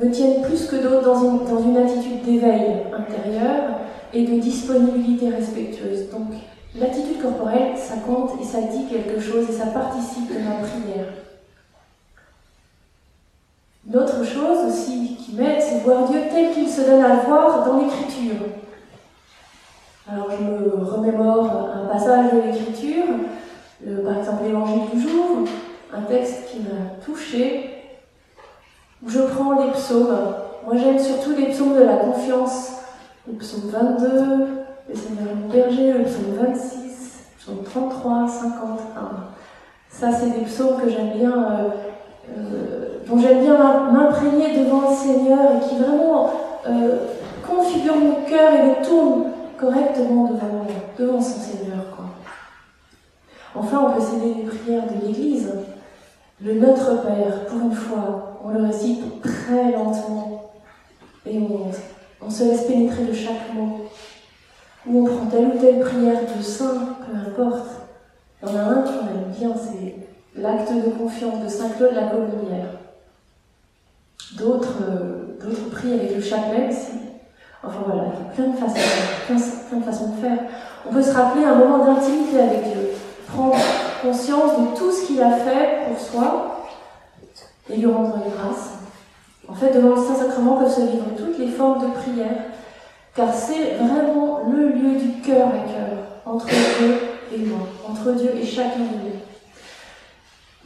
me 0.00 0.10
tiennent 0.10 0.42
plus 0.42 0.66
que 0.66 0.76
d'autres 0.76 1.04
dans 1.04 1.24
une, 1.24 1.44
dans 1.44 1.62
une 1.62 1.76
attitude 1.76 2.22
d'éveil 2.22 2.84
intérieur 2.96 3.80
et 4.12 4.24
de 4.24 4.40
disponibilité 4.40 5.28
respectueuse. 5.28 6.10
Donc 6.10 6.28
l'attitude 6.78 7.20
corporelle, 7.20 7.76
ça 7.76 7.96
compte 8.06 8.40
et 8.40 8.44
ça 8.44 8.62
dit 8.62 8.86
quelque 8.86 9.20
chose 9.20 9.48
et 9.48 9.52
ça 9.52 9.66
participe 9.66 10.28
de 10.28 10.38
ma 10.38 10.66
prière. 10.66 11.06
L'autre 13.92 14.24
chose 14.24 14.68
aussi 14.68 15.16
qui 15.16 15.34
m'aide, 15.34 15.60
c'est 15.60 15.80
voir 15.80 16.08
Dieu 16.08 16.20
tel 16.30 16.52
qu'il 16.52 16.68
se 16.68 16.82
donne 16.82 17.02
à 17.02 17.16
le 17.16 17.20
voir 17.22 17.66
dans 17.66 17.78
l'Écriture. 17.78 18.46
Alors 20.10 20.28
je 20.30 20.44
me 20.44 20.84
remémore 20.84 21.70
un 21.74 21.86
passage 21.86 22.32
de 22.32 22.40
l'Écriture, 22.40 23.04
par 24.04 24.18
exemple 24.18 24.44
l'Évangile 24.44 24.90
du 24.92 25.00
jour, 25.00 25.44
un 25.92 26.02
texte 26.02 26.46
qui 26.50 26.58
m'a 26.60 27.04
touché, 27.04 27.79
où 29.02 29.08
je 29.08 29.20
prends 29.20 29.64
les 29.64 29.70
psaumes. 29.72 30.16
Moi 30.64 30.76
j'aime 30.76 30.98
surtout 30.98 31.32
les 31.36 31.46
psaumes 31.46 31.74
de 31.74 31.84
la 31.84 31.96
confiance, 31.96 32.72
le 33.26 33.34
psaume 33.34 33.70
22, 33.70 34.08
le 34.88 34.94
Seigneur 34.94 35.34
mon 35.34 35.48
berger, 35.48 35.92
le 35.92 36.04
psaume 36.04 36.36
26, 36.40 37.18
le 37.48 37.62
psaume 37.62 37.64
33, 37.64 38.28
51. 38.28 39.10
Ça 39.88 40.12
c'est 40.12 40.38
des 40.38 40.44
psaumes 40.44 40.80
que 40.80 40.88
j'aime 40.88 41.12
bien. 41.18 41.32
Euh, 41.32 41.68
euh, 42.36 42.86
dont 43.08 43.18
j'aime 43.18 43.40
bien 43.40 43.56
m'imprégner 43.90 44.64
devant 44.64 44.88
le 44.88 44.94
Seigneur 44.94 45.38
et 45.56 45.68
qui 45.68 45.76
vraiment 45.76 46.30
euh, 46.68 46.96
configure 47.44 47.96
mon 47.96 48.22
cœur 48.26 48.52
et 48.52 48.66
le 48.68 48.86
tourne 48.86 49.24
correctement 49.58 50.26
devant, 50.26 50.66
devant 50.96 51.20
son 51.20 51.40
Seigneur. 51.40 51.60
Enfin, 53.54 53.84
on 53.84 53.90
peut 53.92 54.00
céder 54.00 54.34
les 54.34 54.42
prières 54.44 54.84
de 54.86 55.06
l'Église. 55.06 55.52
Le 56.40 56.54
Notre 56.54 57.02
Père, 57.02 57.46
pour 57.48 57.60
une 57.60 57.72
fois, 57.72 58.29
on 58.42 58.50
le 58.50 58.64
récite 58.64 59.20
très 59.22 59.72
lentement 59.72 60.52
et 61.26 61.38
on, 61.38 61.70
on 62.24 62.30
se 62.30 62.44
laisse 62.44 62.66
pénétrer 62.66 63.04
de 63.04 63.12
chaque 63.12 63.52
mot. 63.54 63.80
Ou 64.86 65.00
on 65.00 65.04
prend 65.04 65.26
telle 65.26 65.46
ou 65.46 65.58
telle 65.58 65.80
prière 65.80 66.20
de 66.36 66.42
saint, 66.42 66.96
peu 67.06 67.16
importe. 67.16 67.68
Il 68.42 68.48
y 68.48 68.52
en 68.52 68.56
a 68.56 68.62
un 68.62 68.82
qu'on 68.82 69.08
aime 69.08 69.32
bien, 69.38 69.52
c'est 69.54 70.40
l'acte 70.40 70.72
de 70.72 70.90
confiance 70.90 71.44
de 71.44 71.48
Saint 71.48 71.68
Claude 71.70 71.94
la 71.94 72.08
Colombière. 72.08 72.66
D'autres, 74.38 74.78
prient 75.72 75.94
avec 75.94 76.16
le 76.16 76.22
chapelet 76.22 76.68
aussi. 76.68 76.98
Enfin 77.62 77.80
voilà, 77.84 78.04
il 78.04 78.08
y 78.08 78.12
a 78.12 78.34
plein, 78.34 78.46
de 78.48 79.84
façons 79.84 80.08
de 80.08 80.20
faire. 80.20 80.38
On 80.88 80.92
peut 80.92 81.02
se 81.02 81.12
rappeler 81.12 81.44
un 81.44 81.56
moment 81.56 81.84
d'intimité 81.84 82.40
avec 82.40 82.64
Dieu, 82.64 82.90
prendre 83.26 83.56
conscience 84.00 84.52
de 84.58 84.78
tout 84.78 84.90
ce 84.90 85.06
qu'il 85.06 85.22
a 85.22 85.32
fait 85.32 85.86
pour 85.86 85.98
soi 85.98 86.59
et 87.72 87.76
lui 87.76 87.86
rendre 87.86 88.18
grâce. 88.36 88.78
En 89.48 89.54
fait, 89.54 89.74
devant 89.74 89.96
le 89.96 89.96
Saint-Sacrement 89.96 90.56
peuvent 90.58 90.72
se 90.72 90.82
vivre 90.82 91.06
toutes 91.16 91.38
les 91.38 91.48
formes 91.48 91.82
de 91.82 91.92
prière, 91.94 92.44
car 93.14 93.32
c'est 93.34 93.74
vraiment 93.74 94.42
le 94.48 94.68
lieu 94.68 94.98
du 94.98 95.20
cœur 95.20 95.48
à 95.48 95.68
cœur, 95.68 95.98
entre 96.24 96.46
Dieu 96.46 96.96
et 97.34 97.38
moi, 97.38 97.66
entre 97.88 98.12
Dieu 98.12 98.30
et 98.40 98.46
chacun 98.46 98.78
de 98.78 98.84
nous. 98.84 99.20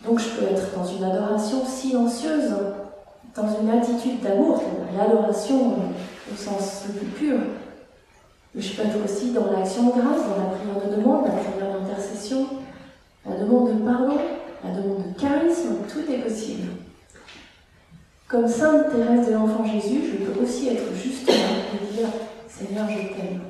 Donc 0.07 0.19
je 0.19 0.29
peux 0.29 0.45
être 0.45 0.77
dans 0.77 0.85
une 0.85 1.03
adoration 1.03 1.65
silencieuse, 1.65 2.55
dans 3.35 3.49
une 3.61 3.71
attitude 3.71 4.21
d'amour, 4.21 4.63
l'adoration 4.97 5.77
au 6.33 6.37
sens 6.37 6.85
le 6.89 6.95
plus 6.95 7.07
pur. 7.07 7.39
Mais 8.55 8.61
je 8.61 8.77
peux 8.77 8.87
être 8.87 9.03
aussi 9.03 9.33
dans 9.33 9.51
l'action 9.51 9.85
de 9.85 9.93
grâce, 9.93 10.23
dans 10.29 10.37
la 10.37 10.51
prière 10.57 10.87
de 10.87 10.97
demande, 10.97 11.25
la 11.25 11.33
prière 11.33 11.73
d'intercession, 11.73 12.47
la 13.27 13.37
demande 13.37 13.69
de 13.69 13.83
pardon, 13.83 14.19
la 14.63 14.71
demande 14.71 15.03
de 15.09 15.21
charisme, 15.21 15.77
tout 15.89 16.13
est 16.13 16.19
possible. 16.19 16.69
Comme 18.35 18.49
Sainte 18.49 18.91
Thérèse 18.91 19.29
de 19.29 19.35
l'Enfant 19.35 19.65
Jésus, 19.65 20.01
je 20.11 20.25
peux 20.25 20.43
aussi 20.43 20.67
être 20.67 20.93
juste 21.01 21.25
là 21.29 21.35
et 21.73 21.95
dire 21.95 22.09
Seigneur, 22.49 22.85
je 22.89 23.15
t'aime. 23.15 23.43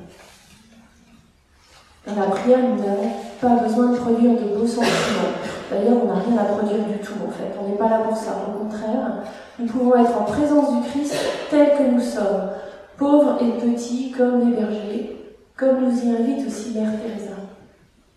Dans 2.05 2.21
la 2.21 2.27
prière, 2.27 2.59
nous 2.59 2.83
n'avons 2.83 3.09
pas 3.41 3.63
besoin 3.63 3.93
de 3.93 3.97
produire 3.97 4.33
de 4.33 4.55
beaux 4.55 4.67
sentiments. 4.67 5.33
D'ailleurs, 5.71 6.03
on 6.03 6.05
n'a 6.05 6.21
rien 6.21 6.37
à 6.37 6.43
produire 6.43 6.85
du 6.85 6.99
tout, 6.99 7.15
en 7.27 7.31
fait. 7.31 7.51
On 7.59 7.67
n'est 7.67 7.77
pas 7.77 7.89
là 7.89 7.97
pour 8.07 8.15
ça. 8.15 8.37
Au 8.47 8.59
contraire, 8.59 9.23
nous 9.57 9.65
pouvons 9.65 9.95
être 9.95 10.21
en 10.21 10.25
présence 10.25 10.71
du 10.75 10.87
Christ 10.87 11.15
tel 11.49 11.75
que 11.75 11.91
nous 11.91 11.99
sommes, 11.99 12.51
pauvres 12.95 13.39
et 13.41 13.59
petits 13.59 14.11
comme 14.11 14.47
les 14.47 14.55
bergers, 14.55 15.17
comme 15.57 15.83
nous 15.83 15.97
y 15.97 16.11
invite 16.11 16.45
aussi 16.45 16.77
Mère 16.77 16.91
Teresa. 17.01 17.33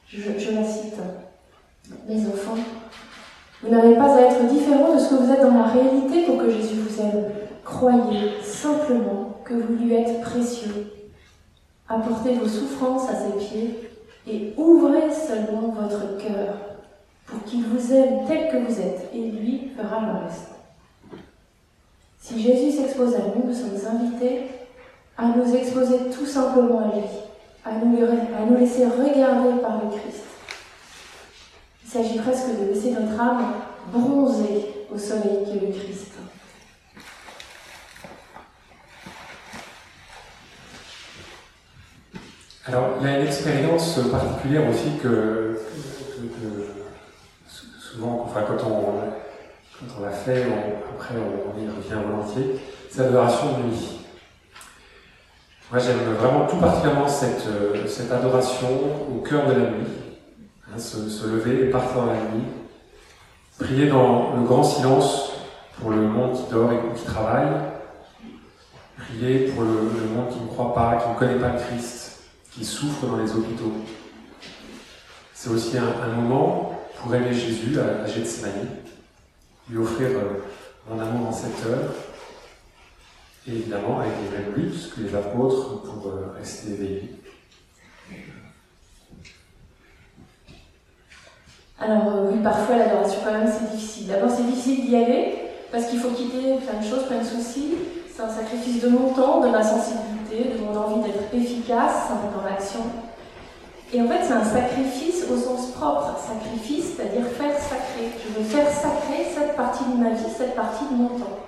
Je, 0.06 0.18
je 0.38 0.54
la 0.54 0.64
cite. 0.64 0.96
Mes 2.06 2.26
enfants, 2.26 2.62
vous 3.62 3.70
n'avez 3.70 3.96
pas 3.96 4.14
à 4.14 4.20
être 4.20 4.46
différents 4.46 4.94
de 4.94 5.00
ce 5.00 5.10
que 5.10 5.14
vous 5.16 5.32
êtes 5.32 5.42
dans 5.42 5.54
la 5.54 5.64
réalité 5.64 6.22
pour 6.26 6.38
que 6.38 6.48
Jésus 6.48 6.76
vous 6.76 7.00
aime. 7.00 7.24
Croyez 7.64 8.40
simplement 8.42 9.40
que 9.44 9.54
vous 9.54 9.74
lui 9.74 9.94
êtes 9.94 10.20
précieux. 10.20 10.92
Apportez 11.88 12.34
vos 12.34 12.46
souffrances 12.46 13.08
à 13.10 13.14
ses 13.14 13.44
pieds 13.44 13.90
et 14.28 14.54
ouvrez 14.56 15.10
seulement 15.12 15.74
votre 15.76 16.18
cœur 16.18 16.54
pour 17.26 17.42
qu'il 17.44 17.64
vous 17.64 17.92
aime 17.92 18.26
tel 18.28 18.48
que 18.48 18.58
vous 18.58 18.80
êtes 18.80 19.10
et 19.12 19.22
lui 19.22 19.70
fera 19.76 20.00
le 20.02 20.24
reste. 20.24 20.50
Si 22.20 22.40
Jésus 22.40 22.76
s'expose 22.76 23.14
à 23.14 23.20
nous, 23.34 23.48
nous 23.48 23.54
sommes 23.54 23.96
invités 23.96 24.42
à 25.16 25.28
nous 25.28 25.54
exposer 25.54 26.10
tout 26.16 26.26
simplement 26.26 26.78
à 26.78 26.94
lui, 26.94 27.04
à 27.64 27.72
nous, 27.72 28.04
à 28.04 28.44
nous 28.48 28.56
laisser 28.56 28.84
regarder 28.84 29.60
par 29.60 29.82
le 29.82 29.90
Christ. 29.90 30.27
Il 31.88 31.90
s'agit 31.90 32.18
presque 32.18 32.48
de 32.60 32.66
laisser 32.66 32.90
notre 32.90 33.18
âme 33.18 33.54
bronzer 33.90 34.86
au 34.94 34.98
soleil 34.98 35.42
qui 35.46 35.56
est 35.56 35.68
le 35.68 35.72
Christ. 35.72 36.12
Alors, 42.66 42.90
il 43.00 43.06
y 43.06 43.10
a 43.10 43.20
une 43.20 43.26
expérience 43.26 44.00
particulière 44.12 44.68
aussi 44.68 44.98
que, 45.02 45.58
souvent, 47.80 48.26
enfin, 48.28 48.42
quand 48.46 48.66
on, 48.66 50.02
l'a 50.02 50.10
fait, 50.10 50.44
après 50.94 51.14
on, 51.14 51.58
y 51.58 51.68
revient 51.68 52.06
volontiers, 52.06 52.60
c'est 52.90 53.00
l'adoration 53.00 53.46
de 53.56 53.62
nuit. 53.62 54.00
Moi, 55.70 55.80
j'aime 55.80 56.14
vraiment 56.20 56.46
tout 56.46 56.56
particulièrement 56.56 57.08
cette, 57.08 57.48
cette 57.86 58.12
adoration 58.12 58.68
au 59.10 59.22
cœur 59.22 59.46
de 59.46 59.52
la 59.52 59.70
nuit, 59.70 59.86
hein, 60.78 61.08
se, 61.08 61.26
lever 61.26 61.66
et 61.66 61.70
partir 61.70 61.96
dans 61.96 62.06
la 62.06 62.14
nuit, 62.14 62.44
prier 63.58 63.88
dans 63.88 64.36
le 64.36 64.42
grand 64.42 64.62
silence 64.62 65.32
pour 65.80 65.90
le 65.90 66.02
monde 66.02 66.36
qui 66.36 66.52
dort 66.52 66.72
et 66.72 66.98
qui 66.98 67.04
travaille, 67.04 67.48
prier 68.96 69.48
pour 69.48 69.62
le, 69.62 69.68
monde 69.68 70.28
qui 70.30 70.40
ne 70.40 70.46
croit 70.46 70.74
pas, 70.74 70.96
qui 70.96 71.08
ne 71.10 71.14
connaît 71.14 71.40
pas 71.40 71.52
le 71.52 71.58
Christ, 71.58 72.20
qui 72.52 72.64
souffrent 72.64 73.06
dans 73.06 73.16
les 73.16 73.30
hôpitaux. 73.32 73.72
C'est 75.34 75.50
aussi 75.50 75.76
un, 75.78 76.08
moment 76.14 76.80
pour 76.96 77.14
aimer 77.14 77.32
Jésus 77.32 77.78
à, 77.78 78.04
à 78.04 78.06
Gethsemane, 78.06 78.68
lui 79.70 79.78
offrir 79.78 80.08
euh, 80.08 80.42
mon 80.90 81.00
amour 81.00 81.28
en 81.28 81.32
cette 81.32 81.64
heure, 81.66 81.92
et 83.46 83.52
évidemment 83.52 84.00
avec 84.00 84.12
les 84.24 84.38
mêmes 84.38 84.52
buts 84.52 84.78
que 84.94 85.00
les 85.00 85.14
apôtres 85.14 85.82
pour 85.82 86.08
euh, 86.08 86.34
rester 86.36 86.72
éveillés. 86.72 87.18
Alors 91.80 92.08
euh, 92.08 92.30
oui, 92.32 92.42
parfois 92.42 92.76
l'adoration 92.76 93.20
quand 93.24 93.32
même 93.32 93.50
c'est 93.50 93.76
difficile. 93.76 94.08
D'abord 94.08 94.30
c'est 94.30 94.42
difficile 94.42 94.86
d'y 94.86 94.96
aller 94.96 95.38
parce 95.70 95.86
qu'il 95.86 96.00
faut 96.00 96.10
quitter 96.10 96.56
plein 96.56 96.80
de 96.80 96.84
choses, 96.84 97.04
plein 97.06 97.18
de 97.18 97.24
soucis. 97.24 97.74
C'est 98.12 98.22
un 98.22 98.30
sacrifice 98.30 98.82
de 98.82 98.88
mon 98.88 99.12
temps, 99.12 99.40
de 99.40 99.48
ma 99.48 99.62
sensibilité, 99.62 100.58
de 100.58 100.64
mon 100.64 100.76
envie 100.76 101.02
d'être 101.02 101.32
efficace 101.32 102.08
dans 102.34 102.48
l'action. 102.48 102.80
Et 103.92 104.02
en 104.02 104.08
fait, 104.08 104.24
c'est 104.24 104.32
un 104.32 104.44
sacrifice 104.44 105.24
au 105.32 105.36
sens 105.36 105.70
propre. 105.70 106.16
Sacrifice, 106.18 106.96
c'est-à-dire 106.96 107.24
faire 107.26 107.56
sacré. 107.56 108.10
Je 108.22 108.38
veux 108.38 108.44
faire 108.44 108.68
sacré 108.68 109.26
cette 109.32 109.56
partie 109.56 109.84
de 109.84 109.96
ma 110.02 110.10
vie, 110.10 110.30
cette 110.36 110.56
partie 110.56 110.84
de 110.90 110.96
mon 110.96 111.08
temps. 111.10 111.38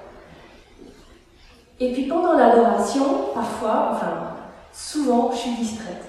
Et 1.80 1.92
puis 1.92 2.04
pendant 2.04 2.34
l'adoration, 2.34 3.04
parfois, 3.34 3.90
enfin, 3.92 4.36
souvent, 4.72 5.30
je 5.32 5.38
suis 5.38 5.50
distraite. 5.52 6.04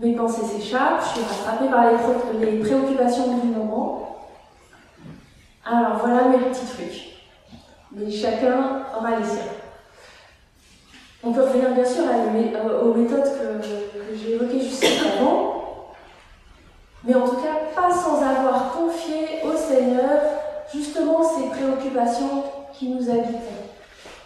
Mes 0.00 0.14
pensées 0.14 0.44
s'échappent, 0.44 1.02
je 1.02 1.20
suis 1.20 1.28
rattrapée 1.28 1.68
par 1.70 1.84
les, 2.40 2.58
préoccupations 2.58 3.38
du 3.38 3.48
moment. 3.48 4.16
Alors 5.64 5.98
voilà 5.98 6.28
mes 6.28 6.38
petits 6.38 6.66
trucs 6.66 7.10
mais 7.92 8.10
chacun 8.10 8.82
aura 8.96 9.16
les 9.18 9.24
siens. 9.24 9.52
On 11.22 11.32
peut 11.32 11.42
revenir 11.42 11.74
bien 11.74 11.84
sûr 11.84 12.04
euh, 12.06 12.82
aux 12.82 12.94
méthodes 12.94 13.24
que, 13.24 14.16
j'ai 14.16 14.34
évoquées 14.34 14.60
juste 14.60 14.84
avant, 15.18 15.92
mais 17.04 17.14
en 17.14 17.28
tout 17.28 17.36
cas 17.36 17.56
pas 17.74 17.92
sans 17.92 18.22
avoir 18.22 18.72
confié 18.72 19.40
au 19.44 19.56
Seigneur 19.56 20.20
justement 20.72 21.22
ces 21.22 21.48
préoccupations 21.48 22.44
qui 22.72 22.88
nous 22.88 23.10
habitent. 23.10 23.36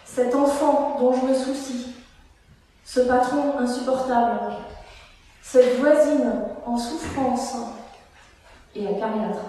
Cet 0.05 0.33
enfant 0.33 0.97
dont 0.99 1.13
je 1.13 1.25
me 1.25 1.33
soucie, 1.33 1.87
ce 2.85 3.01
patron 3.01 3.57
insupportable, 3.59 4.39
cette 5.47 5.77
voisine 5.77 6.33
en 6.65 6.75
souffrance 6.75 7.55
et 8.75 8.87
acariâtre, 8.87 9.45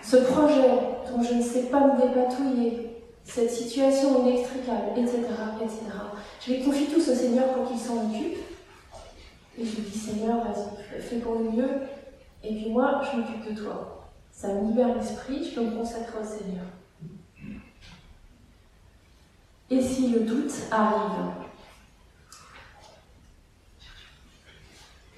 ce 0.00 0.16
projet 0.16 0.78
dont 1.10 1.22
je 1.22 1.34
ne 1.34 1.42
sais 1.42 1.64
pas 1.64 1.80
me 1.80 2.00
dépatouiller, 2.00 2.90
cette 3.24 3.50
situation 3.50 4.24
inextricable, 4.24 4.92
etc., 4.96 5.18
etc. 5.60 5.80
Je 6.40 6.52
les 6.52 6.60
confie 6.62 6.86
tous 6.86 7.10
au 7.10 7.14
Seigneur 7.14 7.52
pour 7.52 7.66
qu'il 7.66 7.78
s'en 7.78 8.06
occupe. 8.06 8.38
Et 9.58 9.64
je 9.64 9.76
lui 9.76 9.82
dis, 9.82 9.98
Seigneur, 9.98 10.44
vas-y, 10.44 11.02
fais 11.02 11.16
pour 11.16 11.34
le 11.34 11.50
mieux. 11.50 11.70
Et 12.44 12.54
puis 12.54 12.70
moi, 12.70 13.02
je 13.10 13.18
m'occupe 13.18 13.52
de 13.52 13.60
toi. 13.60 14.08
Ça 14.30 14.48
me 14.48 14.68
libère 14.68 14.94
l'esprit, 14.94 15.44
je 15.44 15.54
peux 15.56 15.66
me 15.66 15.76
consacrer 15.76 16.18
au 16.20 16.24
Seigneur. 16.24 16.64
Et 19.68 19.82
si 19.82 20.08
le 20.08 20.20
doute 20.20 20.52
arrive 20.70 21.45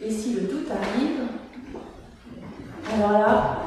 Et 0.01 0.13
si 0.13 0.35
le 0.35 0.43
doute 0.43 0.69
arrive, 0.71 1.27
alors 2.95 3.19
là, 3.19 3.59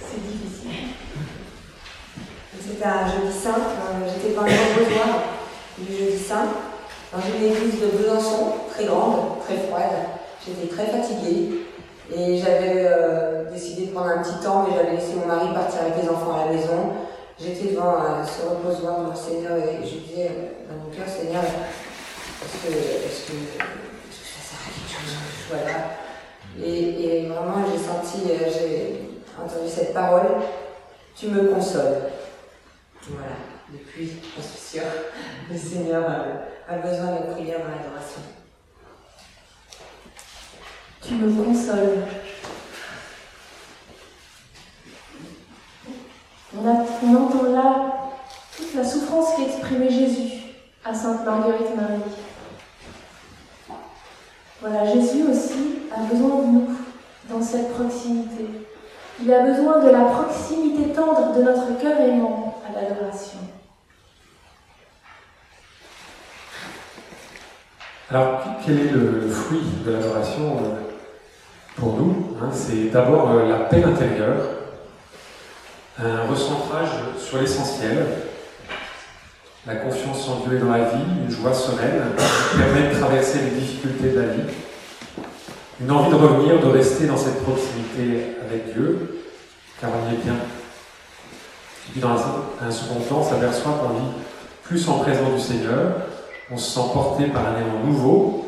c'est 0.00 0.22
difficile. 0.26 0.88
C'était 2.58 2.84
un 2.86 3.06
jeudi 3.06 3.30
saint, 3.30 3.50
euh, 3.50 4.08
j'étais 4.08 4.34
dans 4.34 4.44
le 4.44 4.48
besoin 4.48 5.22
du 5.76 5.92
jeudi 5.94 6.18
saint, 6.18 6.46
dans 7.12 7.20
une 7.20 7.44
église 7.44 7.78
de 7.78 7.88
Besançon, 7.88 8.54
très 8.70 8.86
grande, 8.86 9.40
très 9.44 9.58
froide. 9.68 9.92
J'étais 10.46 10.74
très 10.74 10.86
fatiguée 10.86 11.66
et 12.14 12.38
j'avais 12.38 12.86
euh, 12.86 13.50
décidé 13.52 13.86
de 13.86 13.92
prendre 13.92 14.12
un 14.12 14.22
petit 14.22 14.42
temps, 14.42 14.66
mais 14.66 14.74
j'avais 14.74 14.96
laissé 14.96 15.14
mon 15.14 15.26
mari 15.26 15.52
partir 15.52 15.82
avec 15.82 16.02
les 16.02 16.08
enfants 16.08 16.40
à 16.40 16.46
la 16.46 16.52
maison. 16.52 16.94
J'étais 17.38 17.74
devant 17.74 17.96
euh, 17.96 18.24
ce 18.24 18.48
reposoir 18.48 19.10
le 19.10 19.14
Seigneur 19.14 19.58
et 19.58 19.86
je 19.86 19.98
disais 19.98 20.30
dans 20.70 20.82
mon 20.82 20.90
cœur, 20.90 21.06
Seigneur, 21.06 21.42
est-ce 21.44 22.66
que, 22.66 22.72
est-ce 22.72 23.30
que, 23.30 23.36
Voilà. 25.48 25.92
Et, 26.60 27.26
vraiment, 27.26 27.64
j'ai 27.70 27.78
senti, 27.78 28.28
j'ai 28.28 29.10
entendu 29.38 29.68
cette 29.68 29.94
parole, 29.94 30.42
tu 31.16 31.28
me 31.28 31.48
consoles. 31.48 32.10
Voilà, 33.08 33.32
depuis, 33.72 34.12
je 34.36 34.42
suis 34.42 34.78
sûre, 34.78 34.88
le 35.50 35.56
Seigneur 35.56 36.04
a, 36.68 36.76
besoin 36.76 37.16
de 37.16 37.32
prière 37.32 37.58
dans 37.58 37.68
l'adoration. 37.68 38.22
Tu 41.00 41.14
me 41.14 41.44
consoles. 41.44 42.04
On, 46.54 46.68
on, 46.68 47.16
entend 47.16 47.50
là 47.50 47.92
toute 48.56 48.74
la 48.74 48.84
souffrance 48.84 49.36
qu'exprimait 49.36 49.90
Jésus 49.90 50.42
à 50.84 50.94
Sainte 50.94 51.24
Marguerite 51.24 51.74
Marie. 51.74 52.02
Voilà, 54.62 54.86
Jésus 54.86 55.24
aussi 55.28 55.80
a 55.92 56.02
besoin 56.04 56.42
de 56.42 56.46
nous 56.46 56.68
dans 57.28 57.42
cette 57.42 57.72
proximité. 57.72 58.46
Il 59.20 59.32
a 59.34 59.42
besoin 59.42 59.80
de 59.80 59.90
la 59.90 60.04
proximité 60.04 60.92
tendre 60.92 61.34
de 61.36 61.42
notre 61.42 61.80
cœur 61.80 62.00
aimant 62.00 62.62
à 62.64 62.80
l'adoration. 62.80 63.40
Alors, 68.08 68.40
quel 68.64 68.78
est 68.78 68.90
le 68.92 69.28
fruit 69.28 69.64
de 69.84 69.90
l'adoration 69.90 70.58
euh, 70.58 70.94
pour 71.74 71.94
nous 71.96 72.36
hein? 72.40 72.50
C'est 72.52 72.90
d'abord 72.90 73.30
euh, 73.30 73.48
la 73.48 73.64
paix 73.64 73.82
intérieure, 73.82 74.36
un 75.98 76.30
recentrage 76.30 77.00
sur 77.18 77.40
l'essentiel, 77.40 78.06
la 79.66 79.76
confiance 79.76 80.28
en 80.28 80.46
Dieu 80.46 80.56
et 80.56 80.60
dans 80.60 80.70
la 80.70 80.84
vie, 80.84 81.04
une 81.24 81.30
joie 81.30 81.54
sereine 81.54 82.02
qui 82.16 82.58
permet 82.58 82.94
de 82.94 82.98
traverser 82.98 83.38
les 83.42 83.60
difficultés 83.60 84.10
de 84.10 84.20
la 84.20 84.26
vie 84.26 84.42
une 85.82 85.90
envie 85.90 86.10
de 86.10 86.16
revenir, 86.16 86.60
de 86.60 86.66
rester 86.66 87.06
dans 87.06 87.16
cette 87.16 87.42
proximité 87.42 88.36
avec 88.44 88.72
Dieu, 88.72 89.22
car 89.80 89.90
on 89.90 90.10
y 90.10 90.14
est 90.14 90.18
bien. 90.18 90.34
Et 90.34 91.92
puis 91.92 92.00
dans 92.00 92.10
un, 92.10 92.70
second 92.70 93.00
temps, 93.00 93.20
on 93.20 93.24
s'aperçoit 93.24 93.72
qu'on 93.72 93.94
vit 93.94 94.12
plus 94.62 94.88
en 94.88 94.98
présence 94.98 95.32
du 95.34 95.40
Seigneur, 95.40 95.94
on 96.50 96.56
se 96.56 96.70
sent 96.70 96.88
porté 96.92 97.26
par 97.26 97.46
un 97.46 97.56
élan 97.56 97.84
nouveau, 97.84 98.46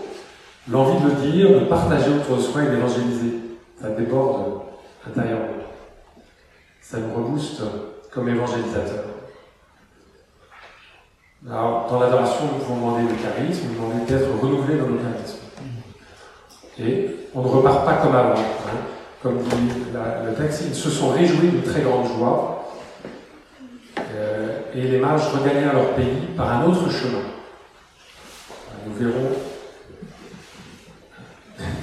l'envie 0.71 1.03
de 1.03 1.09
le 1.09 1.33
dire, 1.33 1.61
de 1.61 1.65
partager 1.65 2.11
autour 2.11 2.37
de 2.37 2.43
soi 2.43 2.63
et 2.63 2.69
d'évangéliser. 2.69 3.41
Ça 3.81 3.91
déborde 3.91 4.63
intérieurement. 5.07 5.47
Ça 6.81 6.99
nous 6.99 7.15
rebooste 7.15 7.63
comme 8.13 8.29
évangélisateur. 8.29 9.04
Alors, 11.51 11.87
dans 11.91 12.01
l'adoration, 12.01 12.47
nous 12.47 12.59
pouvons 12.59 12.77
demander 12.77 13.03
le 13.03 13.23
charisme, 13.23 13.67
nous 13.69 13.75
demander 13.75 14.11
d'être 14.11 14.31
renouvelés 14.41 14.79
dans 14.79 14.87
le 14.87 14.97
charisme. 14.97 15.41
Et 16.79 17.29
on 17.35 17.43
ne 17.43 17.49
repart 17.49 17.85
pas 17.85 17.95
comme 17.97 18.17
avant. 18.17 18.33
Hein. 18.33 18.79
Comme 19.23 19.43
dit 19.43 19.71
le 20.27 20.35
texte, 20.35 20.65
ils 20.69 20.75
se 20.75 20.89
sont 20.89 21.11
réjouis 21.11 21.49
d'une 21.49 21.63
très 21.63 21.83
grande 21.83 22.07
joie. 22.07 22.73
Euh, 23.99 24.61
et 24.75 24.83
les 24.83 24.99
mages 24.99 25.29
regagnèrent 25.29 25.75
leur 25.75 25.91
pays 25.91 26.29
par 26.35 26.51
un 26.51 26.65
autre 26.65 26.91
chemin. 26.91 27.23
Nous 28.87 28.95
verrons, 28.95 29.31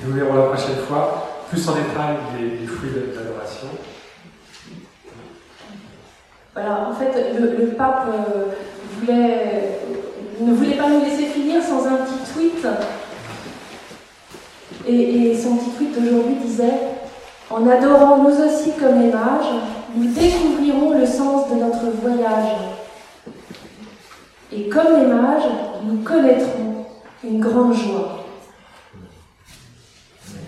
nous 0.06 0.14
verrons 0.14 0.34
la 0.34 0.44
prochaine 0.44 0.78
fois 0.88 1.28
plus 1.50 1.70
en 1.70 1.74
détail 1.74 2.16
les, 2.40 2.66
fruits 2.66 2.92
de 2.92 3.14
l'adoration. 3.16 3.68
Voilà, 6.54 6.90
en 6.90 6.94
fait, 6.94 7.40
le, 7.40 7.68
pape 7.76 8.08
euh, 8.08 8.52
ne 9.08 10.54
voulait 10.54 10.76
pas 10.76 10.90
nous 10.90 11.02
laisser 11.02 11.26
finir 11.26 11.62
sans 11.64 11.86
un 11.88 11.98
petit 11.98 12.34
tweet. 12.34 12.68
Et, 14.88 15.32
et 15.32 15.38
son 15.38 15.58
petit 15.58 15.70
tweet 15.72 15.94
d'aujourd'hui 15.94 16.36
disait 16.44 16.80
En 17.50 17.68
adorant 17.68 18.18
nous 18.18 18.30
aussi 18.30 18.72
comme 18.80 19.02
les 19.02 19.12
mages, 19.12 19.54
nous 19.96 20.12
découvrirons 20.12 20.98
le 20.98 21.06
sens 21.06 21.50
de 21.50 21.56
notre 21.56 21.92
voyage. 22.02 22.56
Et 24.54 24.68
comme 24.70 25.00
les 25.00 25.06
mages, 25.06 25.50
nous 25.84 26.00
connaîtrons 26.00 26.86
une 27.24 27.40
grande 27.40 27.74
joie. 27.74 28.21